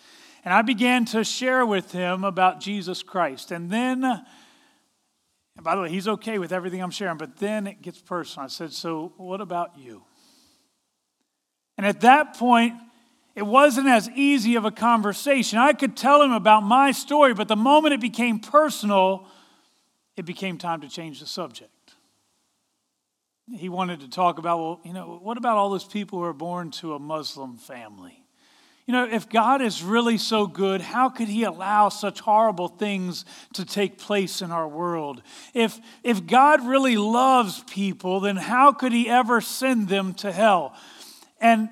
And 0.45 0.55
I 0.55 0.63
began 0.63 1.05
to 1.07 1.23
share 1.23 1.67
with 1.67 1.93
him 1.93 2.25
about 2.25 2.61
Jesus 2.61 3.03
Christ. 3.03 3.51
And 3.51 3.71
then, 3.71 4.05
and 4.05 4.25
by 5.63 5.75
the 5.75 5.83
way, 5.83 5.91
he's 5.91 6.09
okay 6.09 6.39
with 6.39 6.53
everything 6.53 6.83
I'm 6.83 6.91
sharing, 6.91 7.19
but 7.19 7.37
then 7.37 7.67
it 7.67 7.83
gets 7.83 8.01
personal. 8.01 8.45
I 8.45 8.49
said, 8.49 8.73
So 8.73 9.13
what 9.17 9.41
about 9.41 9.79
you? 9.79 10.03
And 11.77 11.87
at 11.87 12.01
that 12.03 12.37
point, 12.37 12.75
it 13.35 13.47
wasn't 13.47 13.89
as 13.89 14.09
easy 14.11 14.57
of 14.57 14.65
a 14.65 14.71
conversation. 14.71 15.59
I 15.59 15.73
could 15.73 15.97
tell 15.97 16.23
him 16.23 16.33
about 16.33 16.63
my 16.63 16.91
story, 16.91 17.33
but 17.33 17.49
the 17.49 17.57
moment 17.57 17.95
it 17.95 18.01
became 18.01 18.39
personal, 18.41 19.27
it 20.17 20.27
became 20.27 20.59
time 20.59 20.81
to 20.81 20.89
change 20.89 21.21
the 21.21 21.27
subject. 21.27 21.71
He 23.51 23.69
wanted 23.69 24.01
to 24.01 24.09
talk 24.09 24.39
about, 24.39 24.59
well, 24.59 24.81
you 24.85 24.93
know, 24.93 25.19
what 25.23 25.39
about 25.39 25.57
all 25.57 25.71
those 25.71 25.85
people 25.85 26.19
who 26.19 26.25
are 26.25 26.33
born 26.33 26.71
to 26.73 26.95
a 26.95 26.99
Muslim 26.99 27.57
family? 27.57 28.20
You 28.91 28.97
know, 28.97 29.09
if 29.09 29.29
God 29.29 29.63
is 29.63 29.85
really 29.85 30.19
so 30.19 30.49
good, 30.49 30.81
how 30.81 31.11
could 31.11 31.29
He 31.29 31.45
allow 31.45 31.91
such 31.91 32.19
horrible 32.19 32.67
things 32.67 33.25
to 33.53 33.65
take 33.65 33.99
place 33.99 34.43
in 34.43 34.51
our 34.51 34.67
world? 34.67 35.23
If, 35.55 35.79
if 36.03 36.27
God 36.27 36.67
really 36.67 36.97
loves 36.97 37.63
people, 37.71 38.19
then 38.19 38.35
how 38.35 38.73
could 38.73 38.91
He 38.91 39.09
ever 39.09 39.41
send 39.41 39.87
them 39.87 40.13
to 40.15 40.33
hell? 40.33 40.75
And, 41.41 41.69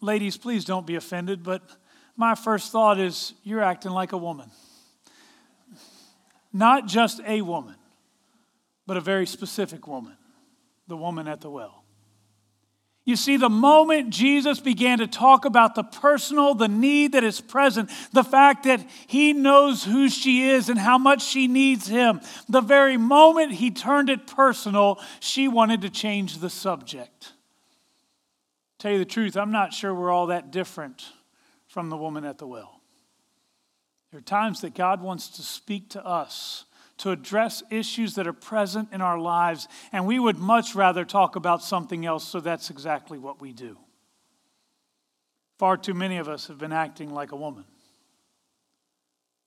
ladies, 0.00 0.36
please 0.36 0.64
don't 0.64 0.86
be 0.86 0.94
offended, 0.94 1.42
but 1.42 1.60
my 2.16 2.36
first 2.36 2.70
thought 2.70 3.00
is 3.00 3.34
you're 3.42 3.60
acting 3.60 3.90
like 3.90 4.12
a 4.12 4.16
woman. 4.16 4.48
Not 6.52 6.86
just 6.86 7.20
a 7.26 7.42
woman, 7.42 7.74
but 8.86 8.96
a 8.96 9.00
very 9.00 9.26
specific 9.26 9.88
woman, 9.88 10.16
the 10.86 10.96
woman 10.96 11.26
at 11.26 11.40
the 11.40 11.50
well. 11.50 11.82
You 13.08 13.16
see, 13.16 13.38
the 13.38 13.48
moment 13.48 14.10
Jesus 14.10 14.60
began 14.60 14.98
to 14.98 15.06
talk 15.06 15.46
about 15.46 15.74
the 15.74 15.82
personal, 15.82 16.54
the 16.54 16.68
need 16.68 17.12
that 17.12 17.24
is 17.24 17.40
present, 17.40 17.88
the 18.12 18.22
fact 18.22 18.64
that 18.64 18.86
he 19.06 19.32
knows 19.32 19.82
who 19.82 20.10
she 20.10 20.50
is 20.50 20.68
and 20.68 20.78
how 20.78 20.98
much 20.98 21.24
she 21.24 21.48
needs 21.48 21.86
him, 21.86 22.20
the 22.50 22.60
very 22.60 22.98
moment 22.98 23.52
he 23.52 23.70
turned 23.70 24.10
it 24.10 24.26
personal, 24.26 25.00
she 25.20 25.48
wanted 25.48 25.80
to 25.80 25.88
change 25.88 26.36
the 26.36 26.50
subject. 26.50 27.32
Tell 28.78 28.92
you 28.92 28.98
the 28.98 29.06
truth, 29.06 29.38
I'm 29.38 29.52
not 29.52 29.72
sure 29.72 29.94
we're 29.94 30.10
all 30.10 30.26
that 30.26 30.50
different 30.50 31.06
from 31.66 31.88
the 31.88 31.96
woman 31.96 32.26
at 32.26 32.36
the 32.36 32.46
well. 32.46 32.82
There 34.10 34.18
are 34.18 34.20
times 34.20 34.60
that 34.60 34.74
God 34.74 35.00
wants 35.00 35.28
to 35.28 35.42
speak 35.42 35.88
to 35.90 36.04
us 36.04 36.66
to 36.98 37.10
address 37.10 37.62
issues 37.70 38.14
that 38.16 38.26
are 38.26 38.32
present 38.32 38.88
in 38.92 39.00
our 39.00 39.18
lives, 39.18 39.68
and 39.92 40.06
we 40.06 40.18
would 40.18 40.38
much 40.38 40.74
rather 40.74 41.04
talk 41.04 41.36
about 41.36 41.62
something 41.62 42.04
else, 42.04 42.26
so 42.26 42.40
that's 42.40 42.70
exactly 42.70 43.18
what 43.18 43.40
we 43.40 43.52
do. 43.52 43.78
Far 45.58 45.76
too 45.76 45.94
many 45.94 46.18
of 46.18 46.28
us 46.28 46.46
have 46.48 46.58
been 46.58 46.72
acting 46.72 47.12
like 47.12 47.32
a 47.32 47.36
woman. 47.36 47.64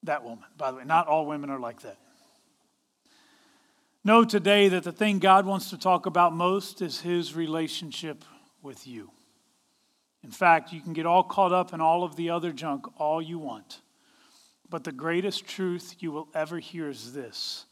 That 0.04 0.24
woman, 0.24 0.46
by 0.58 0.72
the 0.72 0.78
way, 0.78 0.84
not 0.86 1.08
all 1.08 1.26
women 1.26 1.50
are 1.50 1.60
like 1.60 1.82
that. 1.82 1.98
Know 4.04 4.26
today 4.26 4.68
that 4.70 4.84
the 4.84 4.92
thing 4.92 5.20
God 5.20 5.46
wants 5.46 5.70
to 5.70 5.78
talk 5.78 6.08
about 6.08 6.34
most 6.34 6.82
is 6.82 7.02
his 7.02 7.36
relationship 7.36 8.26
with 8.64 8.88
you. 8.88 9.12
In 10.24 10.32
fact, 10.32 10.74
you 10.74 10.82
can 10.82 10.94
get 10.94 11.06
all 11.06 11.24
caught 11.24 11.52
up 11.52 11.74
in 11.74 11.82
all 11.82 12.04
of 12.04 12.16
the 12.16 12.30
other 12.30 12.52
junk 12.52 12.86
all 13.00 13.22
you 13.22 13.38
want. 13.38 13.82
But 14.72 14.86
the 14.86 14.94
greatest 14.94 15.46
truth 15.46 15.98
you 16.00 16.14
will 16.14 16.30
ever 16.34 16.58
hear 16.58 16.90
is 16.90 17.12
this 17.12 17.66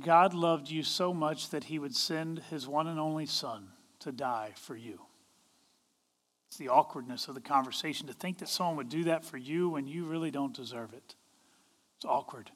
God 0.00 0.32
loved 0.32 0.70
you 0.70 0.84
so 0.84 1.12
much 1.12 1.50
that 1.50 1.64
he 1.64 1.80
would 1.80 1.94
send 1.94 2.38
his 2.50 2.68
one 2.68 2.86
and 2.86 3.00
only 3.00 3.26
Son 3.26 3.66
to 3.98 4.12
die 4.12 4.52
for 4.54 4.76
you. 4.76 5.00
It's 6.46 6.56
the 6.56 6.68
awkwardness 6.68 7.26
of 7.26 7.34
the 7.34 7.40
conversation 7.40 8.06
to 8.06 8.12
think 8.12 8.38
that 8.38 8.48
someone 8.48 8.76
would 8.76 8.88
do 8.88 9.04
that 9.04 9.24
for 9.24 9.38
you 9.38 9.70
when 9.70 9.88
you 9.88 10.04
really 10.04 10.30
don't 10.30 10.54
deserve 10.54 10.92
it. 10.94 11.16
It's 11.96 12.04
awkward. 12.04 12.52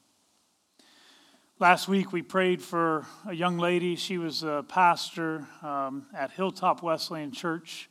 Last 1.59 1.89
week, 1.89 2.13
we 2.13 2.23
prayed 2.23 2.63
for 2.63 3.07
a 3.27 3.35
young 3.35 3.59
lady. 3.59 3.97
She 3.97 4.19
was 4.19 4.45
a 4.45 4.65
pastor 4.69 5.49
um, 5.63 6.07
at 6.15 6.31
Hilltop 6.31 6.83
Wesleyan 6.83 7.33
Church 7.33 7.91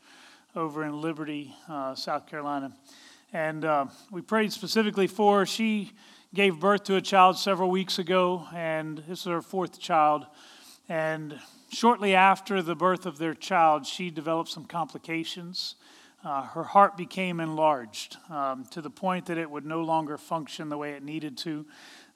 over 0.55 0.85
in 0.85 1.01
Liberty, 1.01 1.53
uh, 1.67 1.93
South 1.95 2.27
Carolina. 2.27 2.73
And 3.33 3.65
uh, 3.65 3.87
we 4.11 4.21
prayed 4.21 4.53
specifically 4.53 5.07
for 5.07 5.39
her. 5.39 5.45
She 5.47 5.91
gave 6.35 6.59
birth 6.59 6.83
to 6.83 6.97
a 6.97 7.01
child 7.01 7.35
several 7.35 7.71
weeks 7.71 7.97
ago, 7.97 8.45
and 8.53 8.99
this 9.07 9.21
is 9.21 9.25
her 9.25 9.41
fourth 9.41 9.79
child. 9.79 10.27
And 10.87 11.39
shortly 11.71 12.13
after 12.13 12.61
the 12.61 12.75
birth 12.75 13.07
of 13.07 13.17
their 13.17 13.33
child, 13.33 13.87
she 13.87 14.11
developed 14.11 14.51
some 14.51 14.65
complications. 14.65 15.73
Uh, 16.23 16.43
her 16.43 16.63
heart 16.63 16.95
became 16.95 17.39
enlarged 17.39 18.17
um, 18.29 18.65
to 18.65 18.81
the 18.81 18.91
point 18.91 19.25
that 19.25 19.39
it 19.39 19.49
would 19.49 19.65
no 19.65 19.81
longer 19.81 20.19
function 20.19 20.69
the 20.69 20.77
way 20.77 20.91
it 20.91 21.01
needed 21.03 21.35
to. 21.39 21.65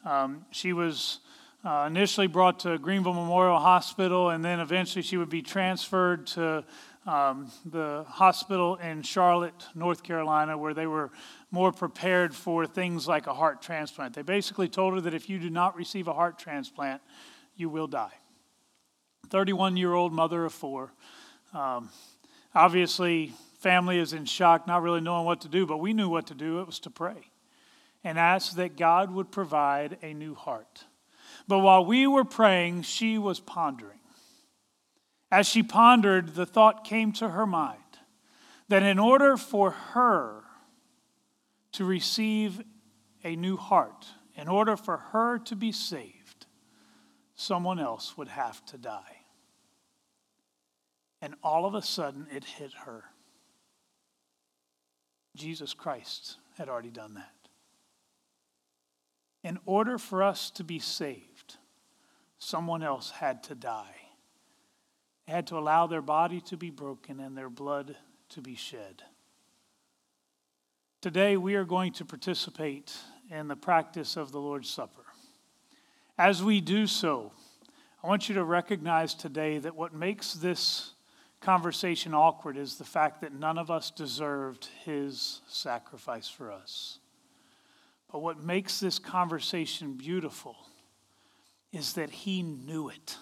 Um, 0.06 0.46
she 0.52 0.72
was 0.72 1.20
uh, 1.66 1.86
initially 1.88 2.28
brought 2.28 2.60
to 2.60 2.78
Greenville 2.78 3.14
Memorial 3.14 3.58
Hospital, 3.58 4.30
and 4.30 4.46
then 4.46 4.60
eventually 4.60 5.02
she 5.02 5.18
would 5.18 5.30
be 5.30 5.42
transferred 5.42 6.28
to 6.28 6.64
um, 7.08 7.50
the 7.66 8.06
hospital 8.08 8.76
in 8.76 9.02
Charlotte, 9.02 9.66
North 9.74 10.04
Carolina, 10.04 10.58
where 10.58 10.74
they 10.74 10.86
were 10.86 11.10
more 11.50 11.72
prepared 11.72 12.36
for 12.36 12.68
things 12.68 13.08
like 13.08 13.28
a 13.28 13.34
heart 13.34 13.62
transplant. 13.62 14.14
They 14.14 14.22
basically 14.22 14.68
told 14.68 14.94
her 14.94 15.02
that 15.02 15.14
if 15.14 15.30
you 15.30 15.40
do 15.40 15.50
not 15.50 15.76
receive 15.76 16.08
a 16.08 16.14
heart 16.14 16.38
transplant, 16.38 17.02
you 17.56 17.70
will 17.70 17.88
die. 17.88 18.14
31 19.30 19.78
year 19.78 19.94
old 19.94 20.14
mother 20.14 20.46
of 20.46 20.54
four. 20.54 20.92
Um, 21.54 21.90
obviously, 22.54 23.34
family 23.60 24.00
is 24.00 24.12
in 24.12 24.26
shock, 24.26 24.68
not 24.68 24.82
really 24.82 25.02
knowing 25.02 25.26
what 25.26 25.42
to 25.42 25.48
do, 25.48 25.66
but 25.66 25.78
we 25.78 25.94
knew 25.94 26.10
what 26.10 26.28
to 26.28 26.36
do. 26.36 26.60
It 26.60 26.68
was 26.68 26.80
to 26.82 26.90
pray 26.90 27.32
and 28.04 28.20
ask 28.20 28.56
that 28.56 28.78
God 28.78 29.12
would 29.12 29.32
provide 29.32 29.98
a 30.02 30.14
new 30.14 30.36
heart. 30.36 30.86
But 31.48 31.60
while 31.60 31.86
we 31.86 32.06
were 32.06 32.26
praying, 32.26 32.82
she 32.82 33.18
was 33.18 33.40
pondering. 33.40 33.97
As 35.32 35.48
she 35.48 35.62
pondered, 35.62 36.36
the 36.36 36.46
thought 36.46 36.84
came 36.84 37.12
to 37.14 37.30
her 37.30 37.46
mind 37.46 37.80
that 38.70 38.84
in 38.84 39.00
order 39.00 39.38
for 39.38 39.72
her 39.72 40.44
to 41.74 41.86
receive 41.86 42.62
a 43.24 43.36
new 43.36 43.58
heart, 43.58 44.08
in 44.36 44.48
order 44.48 44.78
for 44.78 44.98
her 44.98 45.40
to 45.40 45.56
be 45.56 45.72
saved, 45.72 46.46
someone 47.36 47.80
else 47.80 48.18
would 48.18 48.28
have 48.28 48.66
to 48.66 48.78
die. 48.78 49.18
And 51.22 51.36
all 51.44 51.66
of 51.66 51.76
a 51.76 51.82
sudden, 51.82 52.28
it 52.34 52.44
hit 52.44 52.74
her. 52.86 53.06
Jesus 55.36 55.74
Christ 55.74 56.38
had 56.58 56.70
already 56.70 56.90
done 56.90 57.16
that. 57.16 57.32
In 59.44 59.60
order 59.66 59.98
for 59.98 60.24
us 60.24 60.50
to 60.52 60.64
be 60.64 60.80
saved, 60.80 61.58
someone 62.38 62.84
else 62.84 63.12
had 63.12 63.44
to 63.44 63.56
die. 63.56 64.07
Had 65.28 65.48
to 65.48 65.58
allow 65.58 65.88
their 65.88 66.02
body 66.02 66.40
to 66.42 66.56
be 66.56 66.70
broken 66.70 67.20
and 67.20 67.38
their 67.38 67.50
blood 67.50 67.98
to 68.30 68.42
be 68.42 68.56
shed. 68.56 69.04
Today, 71.02 71.36
we 71.36 71.56
are 71.56 71.66
going 71.66 71.92
to 71.94 72.06
participate 72.06 72.96
in 73.30 73.48
the 73.50 73.56
practice 73.56 74.16
of 74.16 74.32
the 74.32 74.40
Lord's 74.40 74.70
Supper. 74.70 75.04
As 76.18 76.42
we 76.42 76.62
do 76.62 76.88
so, 76.88 77.34
I 78.02 78.08
want 78.08 78.30
you 78.30 78.36
to 78.36 78.44
recognize 78.44 79.14
today 79.14 79.60
that 79.60 79.76
what 79.76 79.94
makes 79.94 80.34
this 80.34 80.94
conversation 81.42 82.14
awkward 82.14 82.58
is 82.58 82.78
the 82.78 82.86
fact 82.86 83.22
that 83.22 83.34
none 83.34 83.58
of 83.58 83.70
us 83.70 83.92
deserved 83.92 84.70
his 84.86 85.42
sacrifice 85.48 86.30
for 86.30 86.52
us. 86.52 87.00
But 88.12 88.20
what 88.20 88.42
makes 88.42 88.80
this 88.80 88.98
conversation 88.98 89.94
beautiful 89.94 90.56
is 91.74 91.94
that 91.94 92.10
he 92.10 92.42
knew 92.42 92.88
it. 92.88 93.18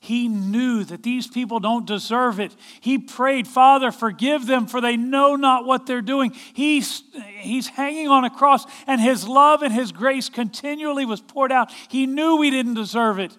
He 0.00 0.28
knew 0.28 0.82
that 0.84 1.02
these 1.02 1.26
people 1.26 1.60
don't 1.60 1.86
deserve 1.86 2.40
it. 2.40 2.56
He 2.80 2.98
prayed, 2.98 3.46
Father, 3.46 3.92
forgive 3.92 4.46
them, 4.46 4.66
for 4.66 4.80
they 4.80 4.96
know 4.96 5.36
not 5.36 5.66
what 5.66 5.86
they're 5.86 6.00
doing. 6.00 6.32
He's, 6.54 7.02
he's 7.38 7.68
hanging 7.68 8.08
on 8.08 8.24
a 8.24 8.30
cross, 8.30 8.64
and 8.86 9.00
his 9.00 9.28
love 9.28 9.62
and 9.62 9.72
his 9.72 9.92
grace 9.92 10.28
continually 10.28 11.04
was 11.04 11.20
poured 11.20 11.52
out. 11.52 11.70
He 11.88 12.06
knew 12.06 12.36
we 12.36 12.50
didn't 12.50 12.74
deserve 12.74 13.18
it, 13.18 13.36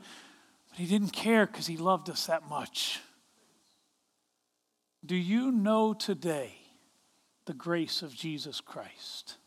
but 0.70 0.80
he 0.80 0.86
didn't 0.86 1.14
care 1.14 1.48
because 1.48 1.68
he 1.68 1.78
loved 1.78 2.10
us 2.10 2.28
that 2.28 2.48
much. 2.48 3.00
Do 5.04 5.16
you 5.16 5.52
know 5.52 5.94
today 5.94 6.54
the 7.46 7.54
grace 7.54 8.04
of 8.04 8.14
Jesus 8.14 8.62
Christ? 8.62 9.38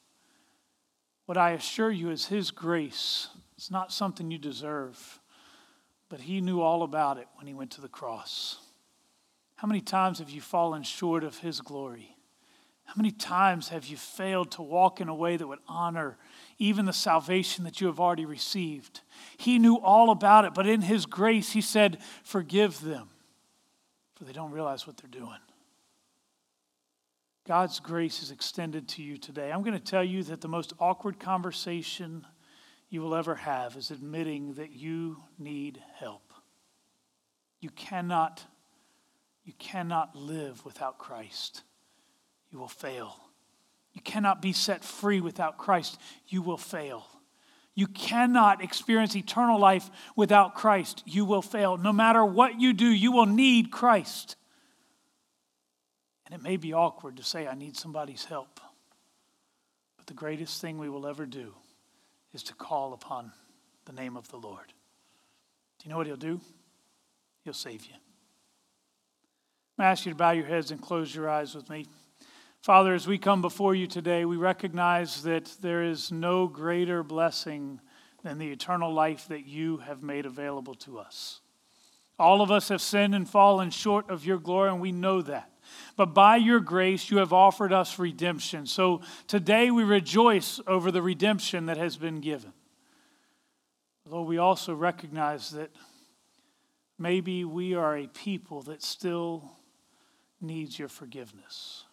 What 1.26 1.38
I 1.38 1.52
assure 1.52 1.90
you 1.90 2.10
is 2.10 2.26
His 2.26 2.50
grace. 2.50 3.28
It's 3.56 3.70
not 3.70 3.92
something 3.92 4.30
you 4.30 4.38
deserve, 4.38 5.20
but 6.14 6.20
He 6.20 6.40
knew 6.40 6.60
all 6.60 6.84
about 6.84 7.18
it 7.18 7.26
when 7.34 7.48
He 7.48 7.54
went 7.54 7.72
to 7.72 7.80
the 7.80 7.88
cross. 7.88 8.60
How 9.56 9.66
many 9.66 9.80
times 9.80 10.20
have 10.20 10.30
you 10.30 10.40
fallen 10.40 10.84
short 10.84 11.24
of 11.24 11.38
His 11.38 11.60
glory? 11.60 12.14
How 12.84 12.92
many 12.94 13.10
times 13.10 13.70
have 13.70 13.86
you 13.86 13.96
failed 13.96 14.52
to 14.52 14.62
walk 14.62 15.00
in 15.00 15.08
a 15.08 15.14
way 15.14 15.36
that 15.36 15.48
would 15.48 15.58
honor 15.66 16.16
even 16.56 16.84
the 16.84 16.92
salvation 16.92 17.64
that 17.64 17.80
you 17.80 17.88
have 17.88 17.98
already 17.98 18.26
received? 18.26 19.00
He 19.36 19.58
knew 19.58 19.74
all 19.74 20.10
about 20.10 20.44
it, 20.44 20.54
but 20.54 20.68
in 20.68 20.82
His 20.82 21.04
grace, 21.04 21.50
He 21.50 21.60
said, 21.60 21.98
Forgive 22.22 22.80
them, 22.80 23.08
for 24.14 24.22
they 24.22 24.32
don't 24.32 24.52
realize 24.52 24.86
what 24.86 24.96
they're 24.96 25.10
doing. 25.10 25.40
God's 27.44 27.80
grace 27.80 28.22
is 28.22 28.30
extended 28.30 28.86
to 28.90 29.02
you 29.02 29.16
today. 29.16 29.50
I'm 29.50 29.64
going 29.64 29.76
to 29.76 29.84
tell 29.84 30.04
you 30.04 30.22
that 30.22 30.42
the 30.42 30.46
most 30.46 30.74
awkward 30.78 31.18
conversation 31.18 32.24
you 32.94 33.00
will 33.00 33.16
ever 33.16 33.34
have 33.34 33.76
is 33.76 33.90
admitting 33.90 34.54
that 34.54 34.70
you 34.70 35.16
need 35.36 35.82
help. 35.96 36.32
You 37.60 37.70
cannot 37.70 38.44
you 39.44 39.52
cannot 39.58 40.14
live 40.14 40.64
without 40.64 40.96
Christ. 40.96 41.64
You 42.52 42.60
will 42.60 42.68
fail. 42.68 43.16
You 43.92 44.00
cannot 44.00 44.40
be 44.40 44.52
set 44.52 44.84
free 44.84 45.20
without 45.20 45.58
Christ. 45.58 45.98
You 46.28 46.40
will 46.40 46.56
fail. 46.56 47.04
You 47.74 47.88
cannot 47.88 48.62
experience 48.62 49.16
eternal 49.16 49.58
life 49.58 49.90
without 50.14 50.54
Christ. 50.54 51.02
You 51.04 51.24
will 51.24 51.42
fail. 51.42 51.76
No 51.76 51.92
matter 51.92 52.24
what 52.24 52.60
you 52.60 52.72
do, 52.72 52.86
you 52.86 53.10
will 53.10 53.26
need 53.26 53.72
Christ. 53.72 54.36
And 56.24 56.34
it 56.34 56.42
may 56.42 56.56
be 56.56 56.72
awkward 56.72 57.16
to 57.16 57.24
say, 57.24 57.46
I 57.48 57.54
need 57.54 57.76
somebody's 57.76 58.24
help. 58.24 58.60
But 59.96 60.06
the 60.06 60.14
greatest 60.14 60.60
thing 60.60 60.78
we 60.78 60.88
will 60.88 61.06
ever 61.08 61.26
do 61.26 61.54
is 62.34 62.42
to 62.42 62.54
call 62.54 62.92
upon 62.92 63.32
the 63.86 63.92
name 63.92 64.16
of 64.16 64.28
the 64.28 64.36
Lord. 64.36 64.66
Do 65.78 65.84
you 65.84 65.90
know 65.90 65.96
what 65.96 66.06
He'll 66.06 66.16
do? 66.16 66.40
He'll 67.44 67.52
save 67.52 67.86
you. 67.86 67.94
I 69.78 69.86
ask 69.86 70.04
you 70.04 70.12
to 70.12 70.16
bow 70.16 70.32
your 70.32 70.46
heads 70.46 70.70
and 70.70 70.80
close 70.80 71.14
your 71.14 71.28
eyes 71.28 71.54
with 71.54 71.68
me. 71.70 71.86
Father, 72.62 72.94
as 72.94 73.06
we 73.06 73.18
come 73.18 73.42
before 73.42 73.74
you 73.74 73.86
today, 73.86 74.24
we 74.24 74.36
recognize 74.36 75.22
that 75.24 75.54
there 75.60 75.82
is 75.82 76.10
no 76.10 76.46
greater 76.46 77.02
blessing 77.02 77.80
than 78.22 78.38
the 78.38 78.50
eternal 78.50 78.92
life 78.92 79.28
that 79.28 79.46
you 79.46 79.78
have 79.78 80.02
made 80.02 80.26
available 80.26 80.74
to 80.74 80.98
us. 80.98 81.40
All 82.18 82.40
of 82.40 82.50
us 82.50 82.68
have 82.68 82.80
sinned 82.80 83.14
and 83.14 83.28
fallen 83.28 83.70
short 83.70 84.08
of 84.08 84.24
your 84.24 84.38
glory, 84.38 84.70
and 84.70 84.80
we 84.80 84.92
know 84.92 85.20
that. 85.22 85.50
But 85.96 86.14
by 86.14 86.36
your 86.36 86.60
grace, 86.60 87.10
you 87.10 87.18
have 87.18 87.32
offered 87.32 87.72
us 87.72 87.98
redemption. 87.98 88.66
So 88.66 89.02
today 89.26 89.70
we 89.70 89.84
rejoice 89.84 90.60
over 90.66 90.90
the 90.90 91.02
redemption 91.02 91.66
that 91.66 91.76
has 91.76 91.96
been 91.96 92.20
given. 92.20 92.52
Although 94.06 94.22
we 94.22 94.38
also 94.38 94.74
recognize 94.74 95.50
that 95.50 95.70
maybe 96.98 97.44
we 97.44 97.74
are 97.74 97.96
a 97.96 98.06
people 98.06 98.62
that 98.62 98.82
still 98.82 99.52
needs 100.40 100.78
your 100.78 100.88
forgiveness. 100.88 101.84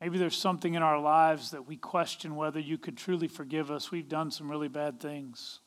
Maybe 0.00 0.18
there's 0.18 0.36
something 0.36 0.74
in 0.74 0.82
our 0.82 1.00
lives 1.00 1.50
that 1.50 1.66
we 1.66 1.76
question 1.76 2.36
whether 2.36 2.60
you 2.60 2.78
could 2.78 2.96
truly 2.96 3.28
forgive 3.28 3.70
us. 3.70 3.90
We've 3.90 4.08
done 4.08 4.30
some 4.30 4.50
really 4.50 4.68
bad 4.68 5.00
things. 5.00 5.60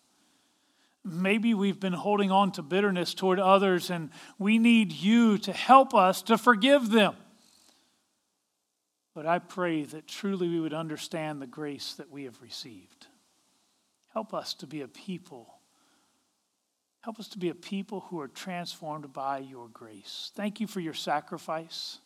Maybe 1.03 1.53
we've 1.53 1.79
been 1.79 1.93
holding 1.93 2.31
on 2.31 2.51
to 2.53 2.61
bitterness 2.61 3.13
toward 3.13 3.39
others, 3.39 3.89
and 3.89 4.11
we 4.37 4.59
need 4.59 4.91
you 4.91 5.37
to 5.39 5.51
help 5.51 5.95
us 5.95 6.21
to 6.23 6.37
forgive 6.37 6.91
them. 6.91 7.15
But 9.15 9.25
I 9.25 9.39
pray 9.39 9.83
that 9.83 10.07
truly 10.07 10.47
we 10.47 10.59
would 10.59 10.73
understand 10.73 11.41
the 11.41 11.47
grace 11.47 11.95
that 11.95 12.11
we 12.11 12.25
have 12.25 12.41
received. 12.41 13.07
Help 14.13 14.33
us 14.33 14.53
to 14.55 14.67
be 14.67 14.81
a 14.81 14.87
people 14.87 15.61
Help 17.01 17.19
us 17.19 17.27
to 17.29 17.39
be 17.39 17.49
a 17.49 17.55
people 17.55 18.01
who 18.09 18.19
are 18.19 18.27
transformed 18.27 19.11
by 19.11 19.39
your 19.39 19.67
grace. 19.69 20.31
Thank 20.35 20.59
you 20.59 20.67
for 20.67 20.79
your 20.79 20.93
sacrifice. 20.93 21.97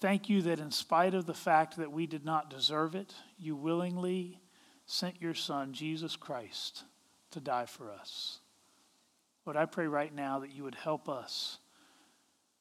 Thank 0.00 0.28
you 0.28 0.42
that 0.42 0.60
in 0.60 0.70
spite 0.70 1.14
of 1.14 1.26
the 1.26 1.34
fact 1.34 1.76
that 1.76 1.90
we 1.90 2.06
did 2.06 2.24
not 2.24 2.48
deserve 2.48 2.94
it, 2.94 3.12
you 3.36 3.56
willingly 3.56 4.40
sent 4.86 5.20
your 5.20 5.34
Son, 5.34 5.72
Jesus 5.72 6.14
Christ, 6.14 6.84
to 7.32 7.40
die 7.40 7.66
for 7.66 7.90
us. 7.90 8.38
Lord, 9.44 9.56
I 9.56 9.66
pray 9.66 9.86
right 9.86 10.14
now 10.14 10.38
that 10.40 10.52
you 10.52 10.62
would 10.64 10.74
help 10.74 11.08
us, 11.08 11.58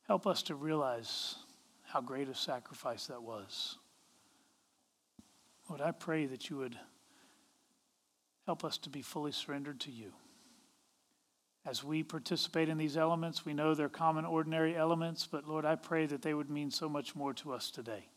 help 0.07 0.25
us 0.25 0.43
to 0.43 0.55
realize 0.55 1.36
how 1.86 2.01
great 2.01 2.29
a 2.29 2.36
sacrifice 2.36 3.07
that 3.07 3.21
was. 3.21 3.77
Lord, 5.69 5.81
I 5.81 5.91
pray 5.91 6.25
that 6.25 6.49
you 6.49 6.57
would 6.57 6.77
help 8.45 8.65
us 8.65 8.77
to 8.79 8.89
be 8.89 9.01
fully 9.01 9.31
surrendered 9.31 9.79
to 9.81 9.91
you. 9.91 10.12
As 11.65 11.84
we 11.84 12.01
participate 12.01 12.69
in 12.69 12.77
these 12.77 12.97
elements, 12.97 13.45
we 13.45 13.53
know 13.53 13.75
they're 13.75 13.88
common, 13.88 14.25
ordinary 14.25 14.75
elements, 14.75 15.27
but 15.31 15.47
Lord, 15.47 15.63
I 15.63 15.75
pray 15.75 16.07
that 16.07 16.23
they 16.23 16.34
would 16.34 16.49
mean 16.49 16.71
so 16.71 16.89
much 16.89 17.15
more 17.15 17.34
to 17.36 17.53
us 17.53 17.69
today. 17.69 18.07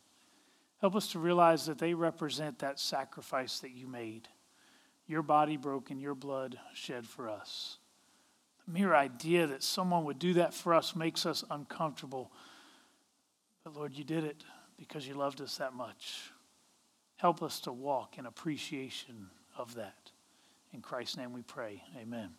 Help 0.81 0.95
us 0.95 1.09
to 1.11 1.19
realize 1.19 1.65
that 1.67 1.77
they 1.77 1.93
represent 1.93 2.59
that 2.59 2.79
sacrifice 2.79 3.59
that 3.59 3.71
you 3.71 3.87
made, 3.87 4.27
your 5.07 5.21
body 5.21 5.57
broken, 5.57 5.99
your 5.99 6.15
blood 6.15 6.57
shed 6.73 7.05
for 7.07 7.29
us. 7.29 7.77
The 8.65 8.73
mere 8.73 8.95
idea 8.95 9.47
that 9.47 9.63
someone 9.63 10.05
would 10.05 10.19
do 10.19 10.33
that 10.33 10.53
for 10.53 10.73
us 10.73 10.95
makes 10.95 11.25
us 11.25 11.43
uncomfortable. 11.49 12.31
But 13.63 13.75
Lord, 13.75 13.93
you 13.93 14.03
did 14.03 14.23
it 14.23 14.43
because 14.77 15.07
you 15.07 15.13
loved 15.13 15.41
us 15.41 15.57
that 15.57 15.73
much. 15.73 16.31
Help 17.17 17.43
us 17.43 17.59
to 17.61 17.71
walk 17.71 18.17
in 18.17 18.25
appreciation 18.25 19.29
of 19.57 19.75
that. 19.75 20.11
In 20.73 20.81
Christ's 20.81 21.17
name 21.17 21.31
we 21.31 21.43
pray. 21.43 21.83
Amen. 21.97 22.31